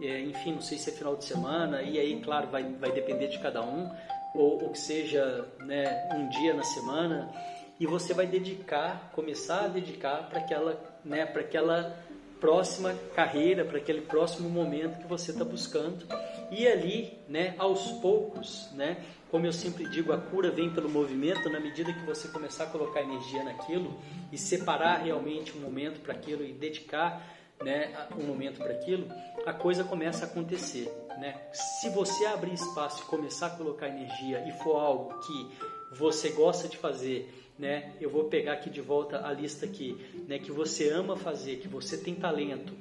é, 0.00 0.20
enfim, 0.20 0.52
não 0.52 0.60
sei 0.60 0.78
se 0.78 0.90
é 0.90 0.92
final 0.92 1.16
de 1.16 1.24
semana, 1.24 1.82
e 1.82 1.98
aí, 1.98 2.20
claro, 2.20 2.48
vai, 2.48 2.62
vai 2.74 2.92
depender 2.92 3.28
de 3.28 3.38
cada 3.38 3.62
um, 3.62 3.90
ou, 4.34 4.62
ou 4.62 4.70
que 4.70 4.78
seja 4.78 5.48
né, 5.60 6.08
um 6.14 6.28
dia 6.28 6.54
na 6.54 6.62
semana, 6.62 7.32
e 7.78 7.86
você 7.86 8.14
vai 8.14 8.26
dedicar, 8.26 9.10
começar 9.12 9.64
a 9.64 9.68
dedicar 9.68 10.28
para 10.28 10.38
aquela, 10.38 10.80
né, 11.04 11.26
para 11.26 11.42
aquela 11.42 11.96
próxima 12.40 12.94
carreira, 13.14 13.64
para 13.64 13.78
aquele 13.78 14.02
próximo 14.02 14.48
momento 14.48 14.98
que 14.98 15.06
você 15.06 15.30
está 15.30 15.44
buscando. 15.44 16.06
E 16.50 16.66
ali, 16.66 17.18
né, 17.28 17.54
aos 17.58 17.90
poucos, 17.92 18.70
né, 18.72 18.98
como 19.30 19.44
eu 19.46 19.52
sempre 19.52 19.88
digo, 19.88 20.12
a 20.12 20.18
cura 20.18 20.50
vem 20.50 20.70
pelo 20.70 20.88
movimento. 20.88 21.48
Na 21.50 21.58
medida 21.58 21.92
que 21.92 22.04
você 22.04 22.28
começar 22.28 22.64
a 22.64 22.66
colocar 22.68 23.02
energia 23.02 23.42
naquilo 23.42 23.98
e 24.32 24.38
separar 24.38 24.98
realmente 24.98 25.56
um 25.56 25.60
momento 25.60 26.00
para 26.00 26.12
aquilo 26.12 26.44
e 26.44 26.52
dedicar 26.52 27.36
né, 27.62 28.06
um 28.16 28.22
momento 28.22 28.58
para 28.58 28.72
aquilo, 28.72 29.08
a 29.44 29.52
coisa 29.52 29.82
começa 29.82 30.24
a 30.24 30.28
acontecer. 30.28 30.90
Né? 31.18 31.40
Se 31.52 31.88
você 31.90 32.26
abrir 32.26 32.52
espaço 32.52 33.02
e 33.02 33.06
começar 33.06 33.46
a 33.46 33.50
colocar 33.50 33.88
energia 33.88 34.46
e 34.46 34.52
for 34.62 34.76
algo 34.76 35.18
que 35.20 35.50
você 35.92 36.30
gosta 36.30 36.68
de 36.68 36.76
fazer, 36.76 37.32
né? 37.58 37.94
Eu 38.00 38.10
vou 38.10 38.24
pegar 38.24 38.52
aqui 38.52 38.68
de 38.68 38.80
volta 38.80 39.26
a 39.26 39.32
lista 39.32 39.64
aqui, 39.64 39.96
né? 40.28 40.38
Que 40.38 40.52
você 40.52 40.90
ama 40.90 41.16
fazer, 41.16 41.56
que 41.56 41.68
você 41.68 41.96
tem 41.96 42.14
talento, 42.14 42.74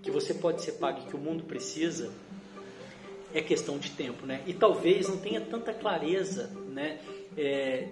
que 0.00 0.10
você 0.10 0.32
pode 0.32 0.62
ser 0.62 0.72
pago, 0.72 1.06
que 1.06 1.16
o 1.16 1.18
mundo 1.18 1.44
precisa 1.44 2.12
é 3.34 3.40
questão 3.40 3.78
de 3.78 3.90
tempo, 3.90 4.26
né? 4.26 4.42
E 4.46 4.52
talvez 4.52 5.08
não 5.08 5.16
tenha 5.16 5.40
tanta 5.40 5.72
clareza, 5.72 6.50
né? 6.68 6.98
É, 7.36 7.88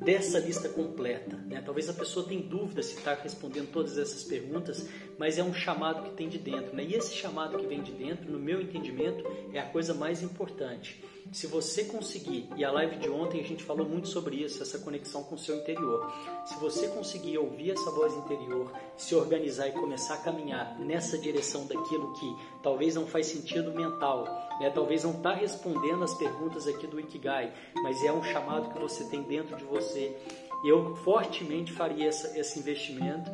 dessa 0.00 0.38
lista 0.38 0.68
completa. 0.68 1.36
Né? 1.36 1.60
Talvez 1.64 1.88
a 1.88 1.92
pessoa 1.92 2.26
tenha 2.26 2.42
dúvida 2.42 2.82
se 2.82 2.96
está 2.96 3.14
respondendo 3.14 3.70
todas 3.70 3.98
essas 3.98 4.24
perguntas, 4.24 4.88
mas 5.18 5.38
é 5.38 5.42
um 5.42 5.52
chamado 5.52 6.02
que 6.04 6.16
tem 6.16 6.28
de 6.28 6.38
dentro. 6.38 6.74
Né? 6.74 6.84
E 6.84 6.94
esse 6.94 7.14
chamado 7.14 7.58
que 7.58 7.66
vem 7.66 7.82
de 7.82 7.92
dentro, 7.92 8.30
no 8.30 8.38
meu 8.38 8.60
entendimento, 8.60 9.24
é 9.52 9.58
a 9.58 9.66
coisa 9.66 9.92
mais 9.92 10.22
importante. 10.22 11.02
Se 11.30 11.46
você 11.46 11.84
conseguir, 11.84 12.48
e 12.56 12.64
a 12.64 12.70
live 12.72 12.96
de 12.96 13.10
ontem 13.10 13.40
a 13.40 13.44
gente 13.44 13.62
falou 13.62 13.86
muito 13.86 14.08
sobre 14.08 14.36
isso, 14.36 14.62
essa 14.62 14.78
conexão 14.78 15.22
com 15.22 15.34
o 15.34 15.38
seu 15.38 15.56
interior. 15.56 16.10
Se 16.46 16.58
você 16.58 16.88
conseguir 16.88 17.36
ouvir 17.36 17.72
essa 17.72 17.90
voz 17.90 18.14
interior, 18.14 18.72
se 18.96 19.14
organizar 19.14 19.68
e 19.68 19.72
começar 19.72 20.14
a 20.14 20.18
caminhar 20.18 20.78
nessa 20.78 21.18
direção 21.18 21.66
daquilo 21.66 22.14
que 22.14 22.36
talvez 22.62 22.94
não 22.94 23.06
faz 23.06 23.26
sentido 23.26 23.72
mental, 23.72 24.24
né? 24.58 24.70
talvez 24.70 25.04
não 25.04 25.12
está 25.12 25.34
respondendo 25.34 26.02
as 26.02 26.14
perguntas 26.14 26.66
aqui 26.66 26.86
do 26.86 26.98
Ikigai, 26.98 27.52
mas 27.74 28.02
é 28.02 28.12
um 28.12 28.22
chamado 28.22 28.72
que 28.72 28.78
você 28.78 29.04
tem 29.04 29.22
dentro 29.22 29.54
de 29.54 29.64
você. 29.64 29.87
Eu 30.64 30.96
fortemente 30.96 31.72
faria 31.72 32.08
essa, 32.08 32.36
esse 32.38 32.58
investimento. 32.58 33.30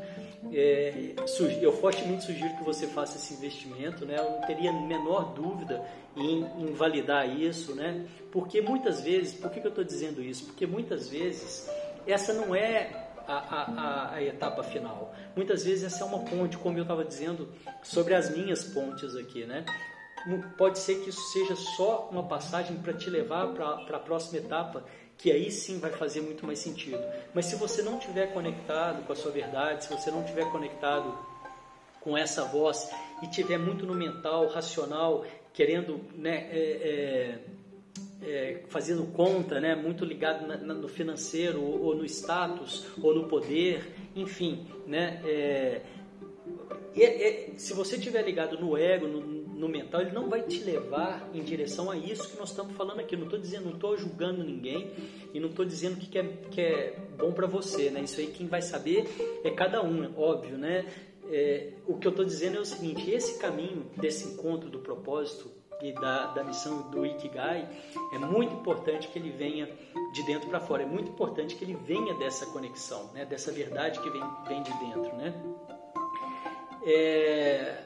É, 0.52 1.14
eu 1.60 1.72
fortemente 1.72 2.24
sugiro 2.24 2.54
que 2.56 2.64
você 2.64 2.86
faça 2.86 3.16
esse 3.16 3.34
investimento, 3.34 4.04
né? 4.04 4.16
Eu 4.18 4.30
não 4.32 4.40
teria 4.42 4.72
menor 4.72 5.32
dúvida 5.32 5.82
em, 6.16 6.44
em 6.58 6.72
validar 6.74 7.28
isso, 7.28 7.74
né? 7.74 8.06
Porque 8.30 8.60
muitas 8.60 9.00
vezes, 9.00 9.34
por 9.34 9.50
que, 9.50 9.60
que 9.60 9.66
eu 9.66 9.70
estou 9.70 9.84
dizendo 9.84 10.22
isso? 10.22 10.44
Porque 10.44 10.66
muitas 10.66 11.08
vezes 11.08 11.68
essa 12.06 12.34
não 12.34 12.54
é 12.54 13.04
a, 13.26 13.32
a, 13.32 14.14
a, 14.14 14.22
etapa 14.22 14.62
final. 14.62 15.14
Muitas 15.34 15.64
vezes 15.64 15.84
essa 15.84 16.04
é 16.04 16.06
uma 16.06 16.20
ponte, 16.20 16.58
como 16.58 16.78
eu 16.78 16.82
estava 16.82 17.04
dizendo 17.04 17.48
sobre 17.82 18.14
as 18.14 18.34
minhas 18.36 18.64
pontes 18.64 19.16
aqui, 19.16 19.44
né? 19.44 19.64
Pode 20.56 20.78
ser 20.78 21.02
que 21.02 21.10
isso 21.10 21.20
seja 21.32 21.54
só 21.54 22.08
uma 22.10 22.22
passagem 22.22 22.76
para 22.78 22.94
te 22.94 23.10
levar 23.10 23.48
para 23.48 23.96
a 23.96 23.98
próxima 23.98 24.38
etapa, 24.38 24.84
que 25.18 25.30
aí 25.30 25.50
sim 25.50 25.78
vai 25.78 25.90
fazer 25.90 26.20
muito 26.20 26.44
mais 26.44 26.58
sentido. 26.58 27.02
Mas 27.32 27.46
se 27.46 27.56
você 27.56 27.82
não 27.82 27.98
tiver 27.98 28.32
conectado 28.32 29.04
com 29.06 29.12
a 29.12 29.16
sua 29.16 29.30
verdade, 29.30 29.84
se 29.84 29.90
você 29.90 30.10
não 30.10 30.22
tiver 30.24 30.50
conectado 30.50 31.16
com 32.00 32.16
essa 32.16 32.44
voz 32.44 32.90
e 33.22 33.26
tiver 33.28 33.58
muito 33.58 33.86
no 33.86 33.94
mental, 33.94 34.46
racional, 34.48 35.24
querendo, 35.54 36.00
né, 36.14 36.48
é, 36.50 37.38
é, 38.22 38.28
é, 38.28 38.62
fazendo 38.68 39.06
conta, 39.12 39.60
né, 39.60 39.74
muito 39.74 40.04
ligado 40.04 40.46
na, 40.46 40.56
na, 40.58 40.74
no 40.74 40.88
financeiro 40.88 41.62
ou, 41.62 41.82
ou, 41.82 41.94
no 41.94 42.04
status 42.04 42.86
ou 43.02 43.14
no 43.14 43.28
poder, 43.28 43.94
enfim, 44.14 44.66
né, 44.86 45.22
é, 45.24 45.80
se 47.56 47.72
você 47.72 47.96
estiver 47.96 48.22
ligado 48.22 48.58
no 48.58 48.76
ego, 48.76 49.06
no, 49.06 49.20
no, 49.64 49.68
mental, 49.68 50.00
ele 50.00 50.12
não 50.12 50.28
vai 50.28 50.42
te 50.42 50.62
levar 50.62 51.28
em 51.32 51.42
direção 51.42 51.90
a 51.90 51.96
isso 51.96 52.30
que 52.30 52.38
nós 52.38 52.50
estamos 52.50 52.76
falando 52.76 53.00
aqui. 53.00 53.16
Não 53.16 53.24
estou 53.24 53.38
dizendo, 53.38 53.64
não 53.64 53.74
estou 53.74 53.96
julgando 53.96 54.44
ninguém 54.44 54.90
e 55.32 55.40
não 55.40 55.48
estou 55.48 55.64
dizendo 55.64 55.96
que, 55.96 56.06
que, 56.06 56.18
é, 56.18 56.22
que 56.50 56.60
é 56.60 56.98
bom 57.18 57.32
para 57.32 57.46
você, 57.46 57.90
né? 57.90 58.02
Isso 58.02 58.20
aí 58.20 58.26
quem 58.28 58.46
vai 58.46 58.62
saber 58.62 59.06
é 59.42 59.50
cada 59.50 59.82
um, 59.82 60.12
óbvio, 60.18 60.56
né? 60.58 60.86
É, 61.30 61.72
o 61.86 61.96
que 61.96 62.06
eu 62.06 62.10
estou 62.10 62.24
dizendo 62.24 62.58
é 62.58 62.60
o 62.60 62.64
seguinte: 62.64 63.10
esse 63.10 63.38
caminho 63.38 63.86
desse 63.96 64.28
encontro 64.28 64.68
do 64.68 64.78
propósito 64.78 65.50
e 65.82 65.92
da, 65.92 66.26
da 66.28 66.44
missão 66.44 66.90
do 66.90 67.04
Ikigai 67.04 67.68
é 68.12 68.18
muito 68.18 68.54
importante 68.54 69.08
que 69.08 69.18
ele 69.18 69.30
venha 69.30 69.68
de 70.12 70.22
dentro 70.24 70.48
para 70.48 70.60
fora. 70.60 70.82
É 70.82 70.86
muito 70.86 71.10
importante 71.10 71.56
que 71.56 71.64
ele 71.64 71.74
venha 71.74 72.14
dessa 72.14 72.46
conexão, 72.46 73.10
né? 73.12 73.24
Dessa 73.24 73.50
verdade 73.50 74.00
que 74.00 74.10
vem, 74.10 74.22
vem 74.46 74.62
de 74.62 74.72
dentro, 74.78 75.16
né? 75.16 75.34
É... 76.86 77.84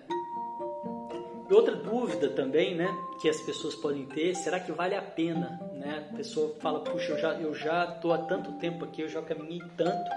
Outra 1.51 1.75
dúvida 1.75 2.29
também, 2.29 2.75
né, 2.75 2.95
que 3.21 3.29
as 3.29 3.41
pessoas 3.41 3.75
podem 3.75 4.05
ter, 4.05 4.35
será 4.35 4.61
que 4.61 4.71
vale 4.71 4.95
a 4.95 5.01
pena, 5.01 5.59
né? 5.73 6.07
A 6.11 6.17
pessoa 6.17 6.55
fala, 6.61 6.81
puxa, 6.81 7.13
eu 7.13 7.19
já 7.19 7.33
eu 7.41 7.55
já 7.55 7.87
tô 7.87 8.13
há 8.13 8.19
tanto 8.19 8.53
tempo 8.59 8.85
aqui, 8.85 9.01
eu 9.01 9.09
já 9.09 9.23
caminhei 9.23 9.63
tanto 9.75 10.11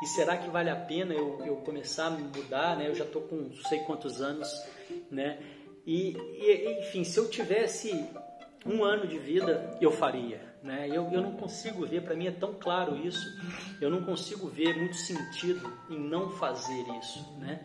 e 0.00 0.06
será 0.06 0.36
que 0.36 0.48
vale 0.48 0.70
a 0.70 0.76
pena 0.76 1.12
eu, 1.12 1.44
eu 1.44 1.56
começar 1.56 2.06
a 2.06 2.10
mudar, 2.10 2.76
né? 2.76 2.88
Eu 2.88 2.94
já 2.94 3.04
estou 3.04 3.22
com 3.22 3.36
não 3.36 3.62
sei 3.68 3.80
quantos 3.80 4.22
anos, 4.22 4.48
né? 5.10 5.38
E, 5.84 6.16
e, 6.16 6.78
enfim, 6.80 7.02
se 7.02 7.18
eu 7.18 7.28
tivesse 7.28 8.08
um 8.64 8.84
ano 8.84 9.06
de 9.06 9.18
vida, 9.18 9.76
eu 9.80 9.90
faria, 9.90 10.40
né? 10.62 10.88
Eu, 10.88 11.08
eu 11.12 11.20
não 11.20 11.32
consigo 11.32 11.86
ver, 11.86 12.02
para 12.02 12.14
mim 12.14 12.26
é 12.26 12.30
tão 12.30 12.54
claro 12.54 12.96
isso, 12.96 13.26
eu 13.80 13.90
não 13.90 14.02
consigo 14.02 14.48
ver 14.48 14.76
muito 14.76 14.96
sentido 14.96 15.72
em 15.88 15.98
não 15.98 16.30
fazer 16.30 16.84
isso, 17.00 17.24
né? 17.38 17.60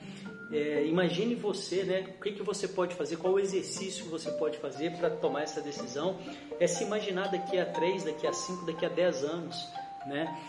É, 0.51 0.85
imagine 0.85 1.33
você, 1.33 1.83
né? 1.83 2.05
O 2.15 2.21
que, 2.21 2.33
que 2.33 2.43
você 2.43 2.67
pode 2.67 2.95
fazer, 2.95 3.17
qual 3.17 3.33
o 3.33 3.39
exercício 3.39 4.03
que 4.03 4.09
você 4.09 4.31
pode 4.31 4.57
fazer 4.59 4.91
para 4.97 5.09
tomar 5.09 5.41
essa 5.41 5.61
decisão? 5.61 6.19
É 6.59 6.67
se 6.67 6.83
imaginar 6.83 7.31
daqui 7.31 7.57
a 7.57 7.65
3, 7.65 8.03
daqui 8.03 8.27
a 8.27 8.33
5, 8.33 8.65
daqui 8.65 8.85
a 8.85 8.89
10 8.89 9.23
anos, 9.23 9.67
né? 10.05 10.39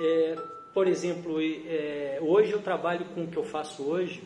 É, 0.00 0.36
por 0.74 0.86
exemplo, 0.86 1.40
é, 1.40 2.18
hoje 2.20 2.52
eu 2.52 2.60
trabalho 2.60 3.06
com 3.14 3.22
o 3.22 3.26
que 3.28 3.36
eu 3.36 3.44
faço 3.44 3.82
hoje, 3.84 4.22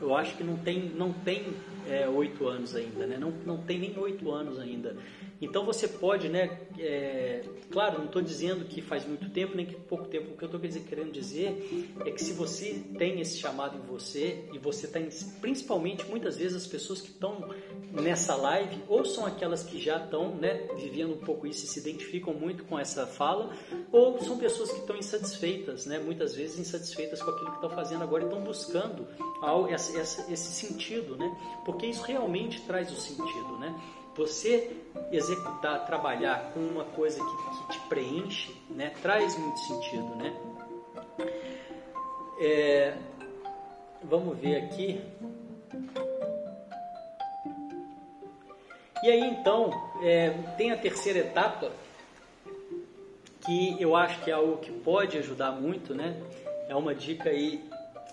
eu 0.00 0.14
acho 0.14 0.36
que 0.36 0.44
não 0.44 0.56
tem, 0.56 0.90
não 0.90 1.12
tem 1.12 1.54
é, 1.88 2.08
oito 2.08 2.48
é, 2.48 2.52
anos 2.52 2.74
ainda, 2.74 3.06
né? 3.06 3.16
não, 3.18 3.30
não 3.46 3.58
tem 3.58 3.78
nem 3.78 3.98
oito 3.98 4.30
anos 4.30 4.58
ainda. 4.58 4.96
Então 5.40 5.64
você 5.64 5.86
pode, 5.88 6.28
né? 6.28 6.58
É, 6.78 7.42
claro, 7.70 7.98
não 7.98 8.06
estou 8.06 8.22
dizendo 8.22 8.64
que 8.64 8.80
faz 8.80 9.06
muito 9.06 9.28
tempo 9.30 9.56
nem 9.56 9.66
que 9.66 9.74
pouco 9.74 10.06
tempo. 10.06 10.32
O 10.32 10.36
que 10.36 10.44
eu 10.44 10.46
estou 10.46 10.60
querendo 10.60 11.12
dizer 11.12 11.94
é 12.04 12.10
que 12.10 12.22
se 12.22 12.32
você 12.32 12.82
tem 12.96 13.20
esse 13.20 13.38
chamado 13.38 13.76
em 13.76 13.80
você 13.80 14.44
e 14.52 14.58
você 14.58 14.86
tem, 14.86 15.08
principalmente 15.40 16.04
muitas 16.06 16.36
vezes 16.36 16.56
as 16.56 16.66
pessoas 16.66 17.00
que 17.00 17.08
estão 17.08 17.50
nessa 17.92 18.34
live 18.34 18.82
ou 18.88 19.04
são 19.04 19.26
aquelas 19.26 19.62
que 19.62 19.80
já 19.80 20.02
estão, 20.02 20.34
né, 20.34 20.68
vivendo 20.76 21.14
um 21.14 21.18
pouco 21.18 21.46
isso 21.46 21.64
e 21.64 21.68
se 21.68 21.78
identificam 21.80 22.34
muito 22.34 22.64
com 22.64 22.78
essa 22.78 23.06
fala, 23.06 23.52
ou 23.92 24.18
são 24.20 24.38
pessoas 24.38 24.70
que 24.70 24.80
estão 24.80 24.96
insatisfeitas, 24.96 25.86
né? 25.86 25.98
Muitas 25.98 26.34
vezes 26.34 26.58
insatisfeitas 26.58 27.22
com 27.22 27.30
aquilo 27.30 27.50
que 27.50 27.56
estão 27.56 27.70
fazendo 27.70 28.02
agora 28.02 28.24
e 28.24 28.26
estão 28.26 28.42
buscando 28.42 29.06
esse 30.28 30.52
sentido, 30.52 31.16
né? 31.16 31.60
Porque 31.64 31.86
isso 31.86 32.02
realmente 32.02 32.60
traz 32.62 32.90
o 32.90 32.96
sentido, 32.96 33.58
né? 33.58 33.74
Você 34.16 34.76
executar, 35.10 35.84
trabalhar 35.86 36.52
com 36.52 36.60
uma 36.60 36.84
coisa 36.84 37.18
que, 37.18 37.66
que 37.66 37.72
te 37.72 37.88
preenche, 37.88 38.54
né, 38.70 38.92
traz 39.02 39.36
muito 39.36 39.58
sentido, 39.60 40.14
né? 40.16 40.34
É, 42.40 42.96
vamos 44.02 44.38
ver 44.38 44.56
aqui. 44.56 45.00
E 49.02 49.10
aí 49.10 49.20
então 49.20 49.70
é, 50.02 50.30
tem 50.56 50.72
a 50.72 50.76
terceira 50.76 51.18
etapa 51.18 51.70
que 53.44 53.80
eu 53.80 53.94
acho 53.94 54.22
que 54.22 54.30
é 54.30 54.34
algo 54.34 54.56
que 54.56 54.72
pode 54.72 55.18
ajudar 55.18 55.52
muito, 55.52 55.94
né? 55.94 56.16
É 56.68 56.74
uma 56.74 56.94
dica 56.94 57.28
aí 57.28 57.62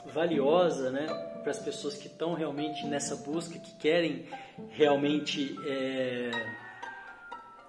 valiosa, 0.06 0.92
né? 0.92 1.31
Para 1.42 1.52
as 1.52 1.60
pessoas 1.60 1.96
que 1.96 2.08
estão 2.08 2.34
realmente 2.34 2.86
nessa 2.86 3.16
busca, 3.16 3.58
que 3.58 3.76
querem 3.78 4.26
realmente 4.70 5.56
é, 5.66 6.32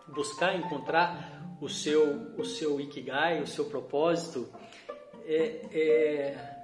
buscar 0.08 0.56
encontrar 0.56 1.42
o 1.60 1.68
seu, 1.68 2.34
o 2.36 2.44
seu 2.44 2.80
ikigai, 2.80 3.40
o 3.40 3.46
seu 3.46 3.66
propósito, 3.66 4.48
é, 5.24 5.60
é, 5.72 6.62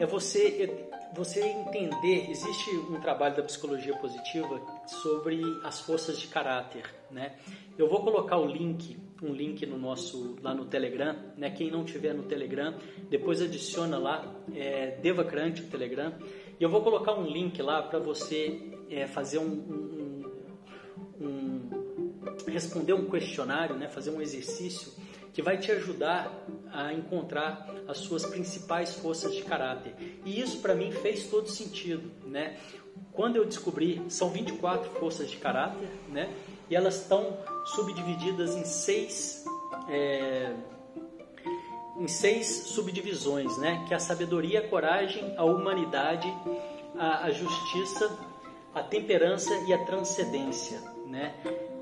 é 0.00 0.06
você, 0.06 0.64
é 0.64 1.12
você 1.14 1.44
entender. 1.46 2.30
Existe 2.30 2.70
um 2.70 3.00
trabalho 3.00 3.36
da 3.36 3.42
psicologia 3.42 3.94
positiva 3.96 4.60
sobre 4.86 5.42
as 5.64 5.80
forças 5.80 6.18
de 6.18 6.28
caráter, 6.28 6.84
né? 7.10 7.36
Eu 7.78 7.88
vou 7.88 8.02
colocar 8.02 8.38
o 8.38 8.46
link, 8.46 8.98
um 9.22 9.32
link 9.32 9.64
no 9.66 9.78
nosso 9.78 10.36
lá 10.42 10.54
no 10.54 10.66
Telegram, 10.66 11.16
né? 11.36 11.50
Quem 11.50 11.70
não 11.70 11.84
tiver 11.84 12.14
no 12.14 12.24
Telegram, 12.24 12.74
depois 13.08 13.40
adiciona 13.40 13.98
lá, 13.98 14.34
é, 14.54 14.98
Devacrante 15.00 15.62
o 15.62 15.66
Telegram, 15.66 16.12
e 16.58 16.62
eu 16.62 16.68
vou 16.68 16.82
colocar 16.82 17.14
um 17.14 17.26
link 17.26 17.60
lá 17.62 17.82
para 17.82 17.98
você 17.98 18.72
é, 18.90 19.06
fazer 19.06 19.38
um, 19.38 20.24
um, 21.20 21.26
um, 21.26 21.70
responder 22.46 22.92
um 22.92 23.08
questionário, 23.08 23.76
né? 23.76 23.88
Fazer 23.88 24.10
um 24.10 24.20
exercício 24.20 24.92
que 25.32 25.42
vai 25.42 25.58
te 25.58 25.70
ajudar 25.70 26.46
a 26.72 26.94
encontrar 26.94 27.70
as 27.86 27.98
suas 27.98 28.24
principais 28.24 28.94
forças 28.94 29.34
de 29.34 29.42
caráter. 29.42 29.94
E 30.24 30.40
isso 30.40 30.60
para 30.60 30.74
mim 30.74 30.90
fez 30.90 31.26
todo 31.26 31.48
sentido, 31.48 32.10
né? 32.26 32.56
Quando 33.12 33.36
eu 33.36 33.44
descobri, 33.44 34.02
são 34.08 34.30
24 34.30 34.90
forças 34.92 35.30
de 35.30 35.36
caráter, 35.36 35.88
né? 36.08 36.34
E 36.68 36.76
elas 36.76 37.02
estão 37.02 37.38
subdivididas 37.64 38.54
em 38.54 38.64
seis 38.64 39.44
é, 39.88 40.52
em 41.98 42.08
seis 42.08 42.46
subdivisões, 42.46 43.56
né? 43.58 43.84
Que 43.86 43.94
é 43.94 43.96
a 43.96 44.00
sabedoria, 44.00 44.60
a 44.60 44.68
coragem, 44.68 45.34
a 45.36 45.44
humanidade, 45.44 46.32
a, 46.98 47.24
a 47.24 47.30
justiça, 47.30 48.18
a 48.74 48.82
temperança 48.82 49.54
e 49.66 49.72
a 49.72 49.78
transcendência, 49.84 50.80
né? 51.06 51.34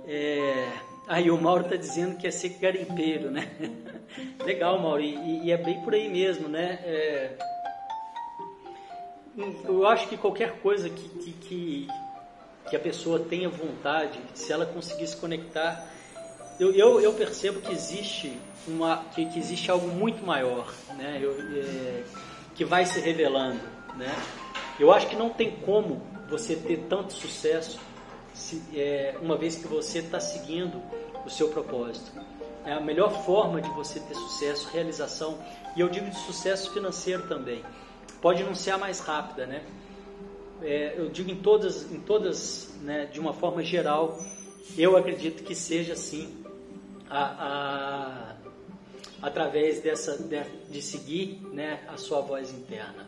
É, 0.06 0.68
aí 1.08 1.30
o 1.30 1.40
Mauro 1.40 1.64
está 1.64 1.76
dizendo 1.76 2.16
que 2.16 2.26
é 2.26 2.30
ser 2.30 2.50
garimpeiro, 2.60 3.30
né? 3.30 3.50
Legal, 4.44 4.78
Mauro, 4.78 5.02
e, 5.02 5.46
e, 5.46 5.50
é 5.50 5.56
bem 5.56 5.80
por 5.82 5.94
aí 5.94 6.08
mesmo, 6.08 6.48
né? 6.48 6.78
É, 6.84 7.36
eu 9.64 9.86
acho 9.88 10.08
que 10.08 10.16
qualquer 10.16 10.60
coisa 10.60 10.88
que, 10.88 11.08
que, 11.08 11.32
que, 11.32 11.88
que 12.68 12.76
a 12.76 12.80
pessoa 12.80 13.20
tenha 13.20 13.48
vontade, 13.48 14.18
se 14.34 14.52
ela 14.52 14.66
conseguir 14.66 15.06
se 15.06 15.16
conectar 15.16 15.88
eu, 16.58 16.72
eu, 16.72 17.00
eu, 17.00 17.12
percebo 17.14 17.60
que 17.60 17.72
existe 17.72 18.38
uma 18.66 18.98
que, 19.12 19.26
que 19.26 19.38
existe 19.38 19.70
algo 19.70 19.88
muito 19.88 20.24
maior, 20.24 20.72
né? 20.96 21.18
Eu, 21.20 21.32
é, 21.32 22.04
que 22.54 22.64
vai 22.64 22.86
se 22.86 23.00
revelando, 23.00 23.60
né? 23.96 24.14
Eu 24.78 24.92
acho 24.92 25.08
que 25.08 25.16
não 25.16 25.30
tem 25.30 25.50
como 25.50 26.00
você 26.28 26.54
ter 26.54 26.86
tanto 26.88 27.12
sucesso 27.12 27.80
se, 28.32 28.62
é, 28.74 29.16
uma 29.20 29.36
vez 29.36 29.56
que 29.56 29.66
você 29.66 29.98
está 29.98 30.20
seguindo 30.20 30.80
o 31.26 31.30
seu 31.30 31.48
propósito. 31.48 32.12
É 32.64 32.72
a 32.72 32.80
melhor 32.80 33.24
forma 33.24 33.60
de 33.60 33.68
você 33.70 33.98
ter 33.98 34.14
sucesso, 34.14 34.68
realização, 34.72 35.38
e 35.76 35.80
eu 35.80 35.88
digo 35.88 36.08
de 36.08 36.18
sucesso 36.20 36.72
financeiro 36.72 37.26
também. 37.26 37.64
Pode 38.22 38.44
não 38.44 38.54
ser 38.54 38.70
a 38.70 38.78
mais 38.78 39.00
rápida, 39.00 39.44
né? 39.44 39.64
É, 40.64 40.94
eu 40.96 41.10
digo 41.10 41.30
em 41.30 41.36
todas, 41.36 41.92
em 41.92 42.00
todas, 42.00 42.74
né, 42.80 43.04
de 43.04 43.20
uma 43.20 43.34
forma 43.34 43.62
geral, 43.62 44.18
eu 44.78 44.96
acredito 44.96 45.44
que 45.44 45.54
seja 45.54 45.92
assim, 45.92 46.42
a, 47.08 47.20
a, 47.20 48.36
através 49.20 49.80
dessa 49.80 50.16
de, 50.16 50.42
de 50.70 50.80
seguir, 50.80 51.38
né, 51.52 51.84
a 51.86 51.98
sua 51.98 52.22
voz 52.22 52.50
interna, 52.50 53.06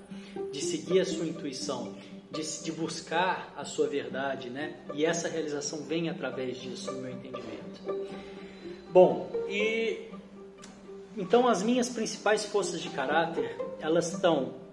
de 0.53 0.61
seguir 0.61 1.01
a 1.01 1.05
sua 1.07 1.25
intuição, 1.25 1.97
de, 2.31 2.42
de 2.62 2.73
buscar 2.73 3.55
a 3.57 3.64
sua 3.64 3.87
verdade, 3.87 4.51
né? 4.51 4.77
E 4.92 5.07
essa 5.07 5.27
realização 5.27 5.83
vem 5.85 6.11
através 6.11 6.59
disso, 6.59 6.92
no 6.92 7.01
meu 7.01 7.12
entendimento. 7.12 7.81
Bom, 8.90 9.31
e 9.49 10.11
então 11.16 11.49
as 11.49 11.62
minhas 11.62 11.88
principais 11.88 12.45
forças 12.45 12.83
de 12.83 12.90
caráter, 12.90 13.57
elas 13.81 14.12
estão 14.12 14.65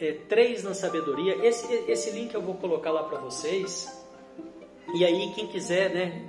é, 0.00 0.12
três 0.28 0.62
na 0.62 0.74
sabedoria. 0.74 1.46
Esse, 1.46 1.72
esse 1.88 2.10
link 2.10 2.34
eu 2.34 2.42
vou 2.42 2.54
colocar 2.54 2.90
lá 2.90 3.04
para 3.04 3.18
vocês. 3.18 4.02
E 4.94 5.04
aí 5.04 5.32
quem 5.34 5.46
quiser, 5.46 5.90
né, 5.90 6.28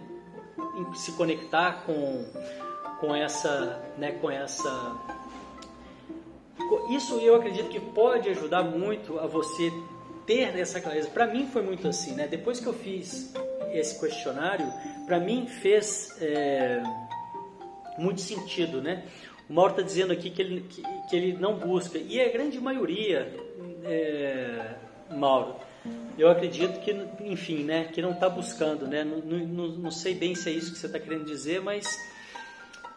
se 0.95 1.12
conectar 1.13 1.84
com 1.86 2.25
com 2.99 3.13
essa, 3.13 3.84
né, 3.97 4.13
com 4.13 4.32
essa 4.32 4.95
isso 6.89 7.19
eu 7.19 7.36
acredito 7.36 7.69
que 7.69 7.80
pode 7.80 8.30
ajudar 8.30 8.63
muito 8.63 9.19
a 9.19 9.28
você 9.28 9.71
ter 10.25 10.58
essa 10.58 10.82
clareza. 10.82 11.10
Para 11.10 11.28
mim 11.28 11.47
foi 11.47 11.62
muito 11.62 11.88
assim, 11.88 12.15
né? 12.15 12.28
Depois 12.28 12.60
que 12.60 12.65
eu 12.65 12.73
fiz 12.73 13.34
esse 13.71 13.99
questionário, 13.99 14.65
para 15.06 15.19
mim 15.19 15.45
fez 15.45 16.15
é, 16.21 16.82
muito 17.97 18.21
sentido, 18.21 18.82
né? 18.82 19.04
O 19.49 19.54
Mauro 19.54 19.71
está 19.71 19.84
dizendo 19.84 20.12
aqui 20.12 20.30
que 20.32 20.41
ele, 20.41 20.62
que, 20.62 20.82
que, 21.08 21.15
ele 21.15 21.34
não 21.34 21.56
busca, 21.56 21.99
e 21.99 22.19
a 22.19 22.32
grande 22.32 22.60
maioria, 22.60 23.32
é, 23.86 24.76
Mauro, 25.12 25.56
eu 26.17 26.30
acredito 26.30 26.80
que, 26.80 26.91
enfim, 27.21 27.63
né, 27.63 27.86
que 27.86 28.02
não 28.02 28.12
está 28.12 28.28
buscando, 28.28 28.88
né? 28.88 29.04
Não, 29.04 29.19
não, 29.19 29.67
não, 29.67 29.91
sei 29.91 30.15
bem 30.15 30.34
se 30.34 30.50
é 30.50 30.54
isso 30.54 30.74
que 30.74 30.80
você 30.80 30.88
está 30.88 31.00
querendo 31.00 31.26
dizer, 31.26 31.62
mas 31.62 31.98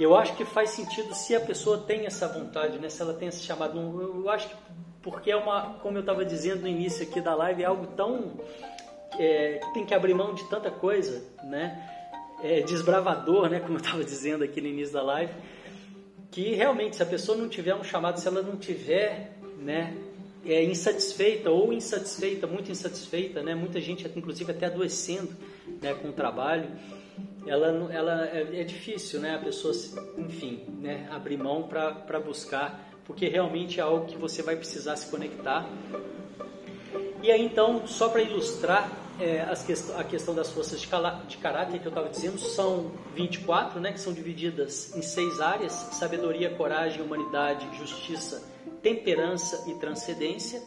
eu 0.00 0.16
acho 0.16 0.34
que 0.36 0.44
faz 0.44 0.70
sentido 0.70 1.14
se 1.14 1.34
a 1.34 1.40
pessoa 1.40 1.78
tem 1.78 2.06
essa 2.06 2.26
vontade, 2.28 2.78
né? 2.78 2.88
Se 2.88 3.02
ela 3.02 3.12
tem 3.12 3.28
esse 3.28 3.42
chamado, 3.42 3.78
eu 3.78 4.30
acho 4.30 4.48
que 4.48 4.56
porque 5.02 5.30
é 5.30 5.36
uma, 5.36 5.74
como 5.80 5.96
eu 5.96 6.00
estava 6.00 6.24
dizendo 6.24 6.62
no 6.62 6.68
início 6.68 7.06
aqui 7.06 7.20
da 7.20 7.34
live, 7.34 7.62
é 7.62 7.66
algo 7.66 7.86
tão 7.88 8.40
é, 9.18 9.58
que 9.58 9.74
tem 9.74 9.86
que 9.86 9.94
abrir 9.94 10.12
mão 10.14 10.34
de 10.34 10.44
tanta 10.48 10.70
coisa, 10.70 11.24
né? 11.44 11.82
É 12.42 12.60
desbravador, 12.60 13.48
né? 13.48 13.60
Como 13.60 13.74
eu 13.74 13.80
estava 13.80 14.04
dizendo 14.04 14.44
aqui 14.44 14.60
no 14.60 14.66
início 14.66 14.92
da 14.94 15.02
live, 15.02 15.32
que 16.30 16.54
realmente 16.54 16.96
se 16.96 17.02
a 17.02 17.06
pessoa 17.06 17.36
não 17.36 17.48
tiver 17.48 17.74
um 17.74 17.84
chamado, 17.84 18.18
se 18.20 18.28
ela 18.28 18.42
não 18.42 18.56
tiver, 18.56 19.32
né? 19.58 19.96
É 20.48 20.64
insatisfeita 20.64 21.50
ou 21.50 21.72
insatisfeita, 21.72 22.46
muito 22.46 22.72
insatisfeita, 22.72 23.42
né? 23.42 23.54
Muita 23.54 23.80
gente, 23.80 24.10
inclusive, 24.16 24.50
até 24.50 24.66
adoecendo, 24.66 25.36
né? 25.80 25.94
Com 25.94 26.08
o 26.08 26.12
trabalho 26.12 26.68
ela, 27.46 27.92
ela 27.92 28.26
é, 28.26 28.60
é, 28.60 28.64
difícil, 28.64 29.20
né? 29.20 29.34
A 29.34 29.38
pessoa, 29.38 29.74
enfim, 30.16 30.64
né? 30.80 31.08
Abrir 31.10 31.36
mão 31.36 31.62
para 31.64 32.20
buscar 32.20 32.88
porque 33.08 33.26
realmente 33.26 33.80
é 33.80 33.82
algo 33.82 34.04
que 34.04 34.18
você 34.18 34.42
vai 34.42 34.54
precisar 34.54 34.94
se 34.96 35.10
conectar. 35.10 35.66
E 37.22 37.32
aí 37.32 37.42
então, 37.42 37.86
só 37.86 38.10
para 38.10 38.20
ilustrar 38.20 38.92
é, 39.18 39.44
quest 39.66 39.90
a 39.96 40.04
questão 40.04 40.34
das 40.34 40.50
forças 40.50 40.78
de, 40.78 40.86
de 41.26 41.36
caráter 41.38 41.80
que 41.80 41.86
eu 41.86 41.90
estava 41.90 42.08
dizendo, 42.10 42.38
são 42.38 42.92
24, 43.16 43.80
né, 43.80 43.92
que 43.92 43.98
são 43.98 44.12
divididas 44.12 44.94
em 44.94 45.00
seis 45.00 45.40
áreas: 45.40 45.72
sabedoria, 45.72 46.50
coragem, 46.50 47.00
humanidade, 47.00 47.66
justiça, 47.78 48.42
temperança 48.82 49.64
e 49.70 49.74
transcendência. 49.74 50.62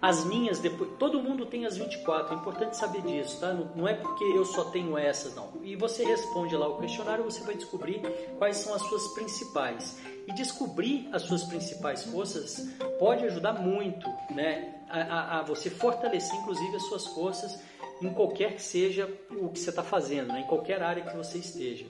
As 0.00 0.24
minhas, 0.24 0.58
depois, 0.58 0.90
todo 0.98 1.22
mundo 1.22 1.46
tem 1.46 1.64
as 1.64 1.76
24, 1.76 2.34
é 2.34 2.36
importante 2.36 2.76
saber 2.76 3.00
disso, 3.02 3.40
tá? 3.40 3.52
Não, 3.52 3.88
é 3.88 3.94
porque 3.94 4.24
eu 4.24 4.44
só 4.44 4.64
tenho 4.64 4.96
essas, 4.96 5.34
não. 5.34 5.52
E 5.62 5.74
você 5.74 6.04
responde 6.04 6.54
lá 6.54 6.68
o 6.68 6.78
questionário, 6.78 7.24
você 7.24 7.42
vai 7.42 7.54
descobrir 7.54 8.02
quais 8.38 8.58
são 8.58 8.74
as 8.74 8.82
suas 8.82 9.06
principais. 9.14 9.98
E 10.26 10.32
descobrir 10.34 11.08
as 11.12 11.22
suas 11.22 11.44
principais 11.44 12.04
forças 12.04 12.68
pode 12.98 13.24
ajudar 13.24 13.54
muito, 13.54 14.06
né? 14.30 14.74
A, 14.88 15.00
a, 15.00 15.40
a 15.40 15.42
você 15.42 15.70
fortalecer, 15.70 16.34
inclusive, 16.40 16.76
as 16.76 16.82
suas 16.82 17.06
forças 17.06 17.58
em 18.02 18.12
qualquer 18.12 18.54
que 18.54 18.62
seja 18.62 19.10
o 19.30 19.48
que 19.48 19.58
você 19.58 19.70
está 19.70 19.82
fazendo, 19.82 20.28
né? 20.28 20.40
em 20.40 20.46
qualquer 20.46 20.82
área 20.82 21.02
que 21.02 21.16
você 21.16 21.38
esteja. 21.38 21.86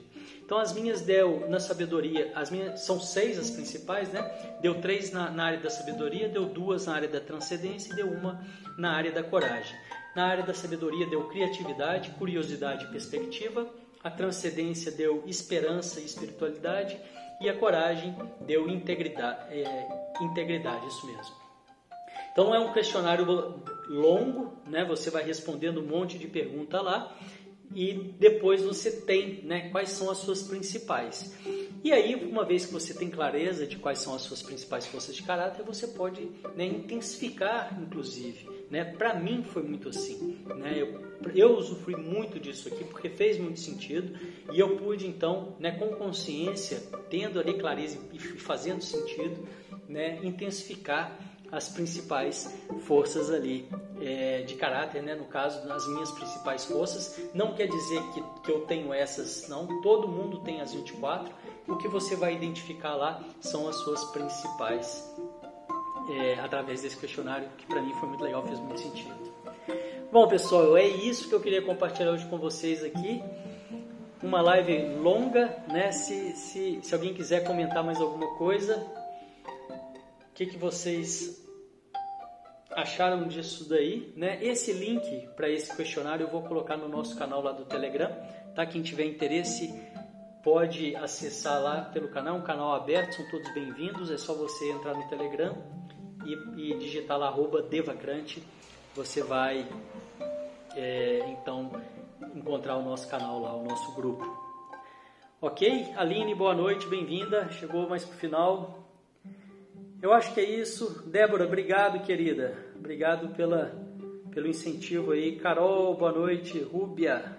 Então 0.47 0.59
as 0.59 0.71
minhas 0.71 1.01
deu 1.01 1.45
na 1.49 1.59
sabedoria, 1.59 2.31
as 2.33 2.49
minhas 2.49 2.79
são 2.79 3.01
seis 3.01 3.37
as 3.37 3.49
principais, 3.49 4.07
né? 4.13 4.21
Deu 4.61 4.79
três 4.79 5.11
na, 5.11 5.29
na, 5.29 5.43
área 5.43 5.59
da 5.59 5.69
sabedoria, 5.69 6.29
deu 6.29 6.45
duas 6.45 6.85
na 6.85 6.95
área 6.95 7.09
da 7.09 7.19
transcendência 7.19 7.91
e 7.91 7.97
deu 7.97 8.07
uma 8.07 8.41
na 8.77 8.93
área 8.93 9.11
da 9.11 9.21
coragem. 9.21 9.77
Na 10.15 10.25
área 10.25 10.45
da 10.45 10.53
sabedoria 10.53 11.05
deu 11.05 11.27
criatividade, 11.27 12.11
curiosidade 12.11 12.85
e 12.85 12.87
perspectiva. 12.87 13.67
A 14.01 14.09
transcendência 14.09 14.89
deu 14.89 15.21
esperança 15.27 15.99
e 15.99 16.05
espiritualidade 16.05 16.97
e 17.41 17.49
a 17.49 17.53
coragem 17.53 18.15
deu 18.39 18.69
integridade, 18.69 19.53
é, 19.53 19.87
integridade, 20.21 20.87
isso 20.87 21.05
mesmo. 21.07 21.35
Então 22.31 22.55
é 22.55 22.59
um 22.59 22.71
questionário 22.71 23.25
longo, 23.89 24.53
né? 24.65 24.85
Você 24.85 25.09
vai 25.09 25.25
respondendo 25.25 25.81
um 25.81 25.85
monte 25.85 26.17
de 26.17 26.25
pergunta 26.25 26.79
lá 26.79 27.13
e 27.73 27.93
depois 28.19 28.61
você 28.61 28.91
tem, 28.91 29.43
né? 29.43 29.69
Quais 29.69 29.89
são 29.89 30.09
as 30.09 30.19
suas 30.19 30.43
principais? 30.43 31.35
E 31.83 31.91
aí, 31.91 32.15
uma 32.15 32.43
vez 32.43 32.65
que 32.65 32.73
você 32.73 32.93
tem 32.93 33.09
clareza 33.09 33.67
de 33.67 33.77
quais 33.77 33.99
são 33.99 34.15
as 34.15 34.21
suas 34.23 34.41
principais 34.41 34.87
forças 34.87 35.15
de 35.15 35.23
caráter, 35.23 35.63
você 35.63 35.87
pode 35.87 36.29
né, 36.55 36.65
intensificar, 36.65 37.79
inclusive. 37.79 38.47
Né? 38.69 38.83
Para 38.83 39.13
mim 39.13 39.43
foi 39.43 39.63
muito 39.63 39.89
assim. 39.89 40.37
Né? 40.55 40.73
Eu, 40.75 41.01
eu 41.35 41.57
usufrui 41.57 41.95
muito 41.95 42.39
disso 42.39 42.67
aqui 42.67 42.83
porque 42.83 43.09
fez 43.09 43.37
muito 43.37 43.59
sentido 43.59 44.17
e 44.51 44.59
eu 44.59 44.75
pude 44.77 45.07
então, 45.07 45.55
né, 45.59 45.71
com 45.71 45.87
consciência, 45.95 46.81
tendo 47.09 47.39
ali 47.39 47.53
clareza 47.53 47.99
e 48.11 48.19
fazendo 48.19 48.81
sentido, 48.81 49.47
né, 49.87 50.19
intensificar 50.23 51.17
as 51.51 51.69
principais 51.69 52.53
forças 52.81 53.31
ali 53.31 53.69
é, 54.01 54.41
de 54.41 54.55
caráter, 54.55 55.01
né? 55.01 55.15
no 55.15 55.25
caso, 55.25 55.71
as 55.71 55.87
minhas 55.87 56.11
principais 56.11 56.65
forças. 56.65 57.19
Não 57.33 57.53
quer 57.53 57.67
dizer 57.67 58.01
que, 58.13 58.23
que 58.43 58.51
eu 58.51 58.61
tenho 58.61 58.93
essas, 58.93 59.47
não. 59.47 59.81
Todo 59.81 60.07
mundo 60.07 60.39
tem 60.39 60.61
as 60.61 60.73
24. 60.73 61.33
O 61.67 61.77
que 61.77 61.87
você 61.87 62.15
vai 62.15 62.33
identificar 62.33 62.95
lá 62.95 63.23
são 63.41 63.67
as 63.67 63.75
suas 63.77 64.03
principais, 64.05 65.03
é, 66.11 66.39
através 66.39 66.81
desse 66.81 66.97
questionário, 66.97 67.49
que 67.57 67.65
para 67.65 67.81
mim 67.81 67.93
foi 67.95 68.09
muito 68.09 68.23
legal, 68.23 68.45
fez 68.45 68.59
muito 68.59 68.79
sentido. 68.79 69.15
Bom, 70.11 70.27
pessoal, 70.27 70.77
é 70.77 70.87
isso 70.87 71.27
que 71.27 71.35
eu 71.35 71.41
queria 71.41 71.61
compartilhar 71.61 72.11
hoje 72.11 72.25
com 72.27 72.37
vocês 72.37 72.83
aqui. 72.83 73.21
Uma 74.23 74.41
live 74.41 74.95
longa, 74.97 75.55
né? 75.67 75.91
Se, 75.91 76.31
se, 76.35 76.79
se 76.81 76.93
alguém 76.93 77.13
quiser 77.13 77.43
comentar 77.43 77.83
mais 77.83 77.99
alguma 77.99 78.27
coisa, 78.37 78.85
que, 80.37 80.45
que 80.45 80.57
vocês 80.57 81.43
acharam 82.69 83.27
disso 83.27 83.67
daí, 83.67 84.13
né? 84.15 84.37
Esse 84.39 84.71
link 84.71 85.27
para 85.35 85.49
esse 85.49 85.75
questionário 85.75 86.25
eu 86.25 86.29
vou 86.29 86.43
colocar 86.43 86.77
no 86.77 86.87
nosso 86.87 87.17
canal 87.17 87.41
lá 87.41 87.51
do 87.51 87.65
Telegram, 87.65 88.15
tá? 88.53 88.63
Quem 88.63 88.83
tiver 88.83 89.05
interesse 89.05 89.73
pode 90.43 90.95
acessar 90.95 91.59
lá 91.59 91.81
pelo 91.81 92.09
canal, 92.09 92.37
um 92.37 92.43
canal 92.43 92.75
aberto, 92.75 93.15
são 93.15 93.27
todos 93.31 93.51
bem-vindos, 93.51 94.11
é 94.11 94.17
só 94.17 94.35
você 94.35 94.69
entrar 94.69 94.93
no 94.93 95.09
Telegram 95.09 95.57
e, 96.23 96.33
e 96.61 96.77
digitar 96.77 97.17
lá 97.17 97.35
devacrante, 97.67 98.43
você 98.95 99.23
vai 99.23 99.67
é, 100.75 101.19
então 101.29 101.71
encontrar 102.35 102.77
o 102.77 102.83
nosso 102.83 103.09
canal 103.09 103.41
lá, 103.41 103.55
o 103.55 103.63
nosso 103.63 103.91
grupo. 103.95 104.23
Ok? 105.41 105.93
Aline, 105.97 106.35
boa 106.35 106.53
noite, 106.53 106.85
bem-vinda, 106.85 107.49
chegou 107.49 107.89
mais 107.89 108.05
pro 108.05 108.15
final, 108.19 108.86
eu 110.01 110.13
acho 110.13 110.33
que 110.33 110.39
é 110.39 110.49
isso. 110.49 111.03
Débora, 111.07 111.45
obrigado, 111.45 112.03
querida. 112.05 112.57
Obrigado 112.75 113.35
pela, 113.35 113.73
pelo 114.31 114.47
incentivo 114.47 115.11
aí. 115.11 115.37
Carol, 115.37 115.95
boa 115.95 116.11
noite. 116.11 116.59
Rúbia. 116.59 117.37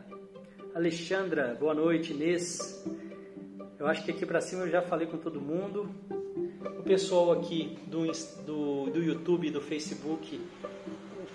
Alexandra, 0.75 1.57
boa 1.59 1.75
noite. 1.75 2.13
Inês. 2.13 2.85
Eu 3.79 3.87
acho 3.87 4.05
que 4.05 4.11
aqui 4.11 4.27
para 4.27 4.41
cima 4.41 4.63
eu 4.63 4.71
já 4.71 4.83
falei 4.83 5.07
com 5.07 5.17
todo 5.17 5.41
mundo. 5.41 5.89
O 6.79 6.83
pessoal 6.83 7.33
aqui 7.33 7.79
do, 7.87 8.07
do, 8.45 8.91
do 8.91 9.03
YouTube 9.03 9.47
e 9.47 9.51
do 9.51 9.61
Facebook, 9.61 10.41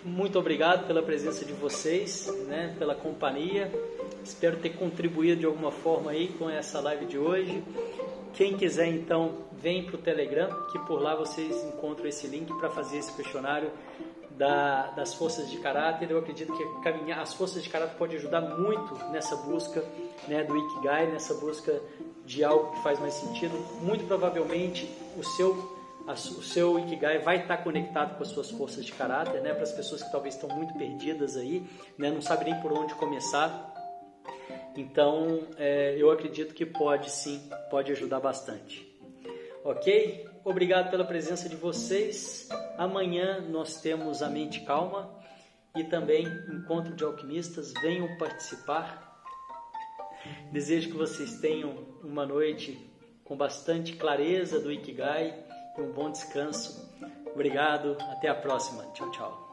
muito 0.03 0.37
obrigado 0.37 0.85
pela 0.85 1.01
presença 1.01 1.45
de 1.45 1.53
vocês, 1.53 2.27
né, 2.47 2.75
pela 2.77 2.93
companhia. 2.93 3.71
Espero 4.21 4.57
ter 4.57 4.71
contribuído 4.71 5.39
de 5.39 5.45
alguma 5.45 5.71
forma 5.71 6.11
aí 6.11 6.27
com 6.37 6.49
essa 6.49 6.81
live 6.81 7.05
de 7.05 7.17
hoje. 7.17 7.63
Quem 8.33 8.57
quiser 8.57 8.87
então, 8.87 9.45
vem 9.51 9.85
para 9.85 9.95
o 9.95 9.99
Telegram, 9.99 10.49
que 10.71 10.79
por 10.79 10.99
lá 10.99 11.15
vocês 11.15 11.63
encontram 11.65 12.07
esse 12.07 12.25
link 12.27 12.51
para 12.59 12.69
fazer 12.69 12.97
esse 12.97 13.13
questionário 13.13 13.69
da, 14.31 14.87
das 14.91 15.13
forças 15.13 15.49
de 15.49 15.57
caráter. 15.59 16.09
Eu 16.09 16.17
acredito 16.17 16.51
que 16.51 16.81
caminhar, 16.81 17.19
as 17.19 17.33
forças 17.33 17.63
de 17.63 17.69
caráter 17.69 17.95
podem 17.95 18.17
ajudar 18.17 18.41
muito 18.41 18.95
nessa 19.11 19.35
busca 19.35 19.83
né, 20.27 20.43
do 20.43 20.57
Ikigai, 20.57 21.11
nessa 21.11 21.35
busca 21.35 21.79
de 22.25 22.43
algo 22.43 22.71
que 22.71 22.81
faz 22.81 22.99
mais 22.99 23.13
sentido. 23.13 23.55
Muito 23.81 24.05
provavelmente 24.05 24.89
o 25.15 25.23
seu 25.23 25.73
o 26.05 26.15
seu 26.43 26.77
Ikigai 26.79 27.19
vai 27.19 27.37
estar 27.37 27.57
conectado 27.57 28.17
com 28.17 28.23
as 28.23 28.29
suas 28.29 28.51
forças 28.51 28.85
de 28.85 28.91
caráter, 28.91 29.41
né? 29.41 29.53
Para 29.53 29.63
as 29.63 29.71
pessoas 29.71 30.03
que 30.03 30.11
talvez 30.11 30.35
estão 30.35 30.49
muito 30.49 30.73
perdidas 30.73 31.37
aí, 31.37 31.65
né? 31.97 32.11
Não 32.11 32.21
sabem 32.21 32.51
nem 32.51 32.61
por 32.61 32.73
onde 32.73 32.93
começar. 32.95 33.72
Então, 34.75 35.47
é, 35.57 35.95
eu 35.97 36.09
acredito 36.09 36.53
que 36.53 36.65
pode 36.65 37.11
sim, 37.11 37.49
pode 37.69 37.91
ajudar 37.91 38.19
bastante. 38.19 38.91
Ok? 39.63 40.27
Obrigado 40.43 40.89
pela 40.89 41.05
presença 41.05 41.47
de 41.47 41.55
vocês. 41.55 42.49
Amanhã 42.77 43.39
nós 43.39 43.79
temos 43.81 44.21
a 44.21 44.29
mente 44.29 44.61
calma 44.61 45.13
e 45.75 45.83
também 45.83 46.25
encontro 46.51 46.95
de 46.95 47.03
alquimistas. 47.03 47.71
Venham 47.81 48.17
participar. 48.17 49.11
Desejo 50.51 50.89
que 50.89 50.97
vocês 50.97 51.39
tenham 51.39 51.71
uma 52.03 52.25
noite 52.25 52.77
com 53.23 53.37
bastante 53.37 53.93
clareza 53.95 54.59
do 54.59 54.71
Ikigai 54.71 55.45
e 55.77 55.81
um 55.81 55.91
bom 55.91 56.11
descanso. 56.11 56.91
Obrigado, 57.33 57.97
até 58.11 58.27
a 58.27 58.35
próxima. 58.35 58.85
Tchau, 58.93 59.09
tchau. 59.11 59.52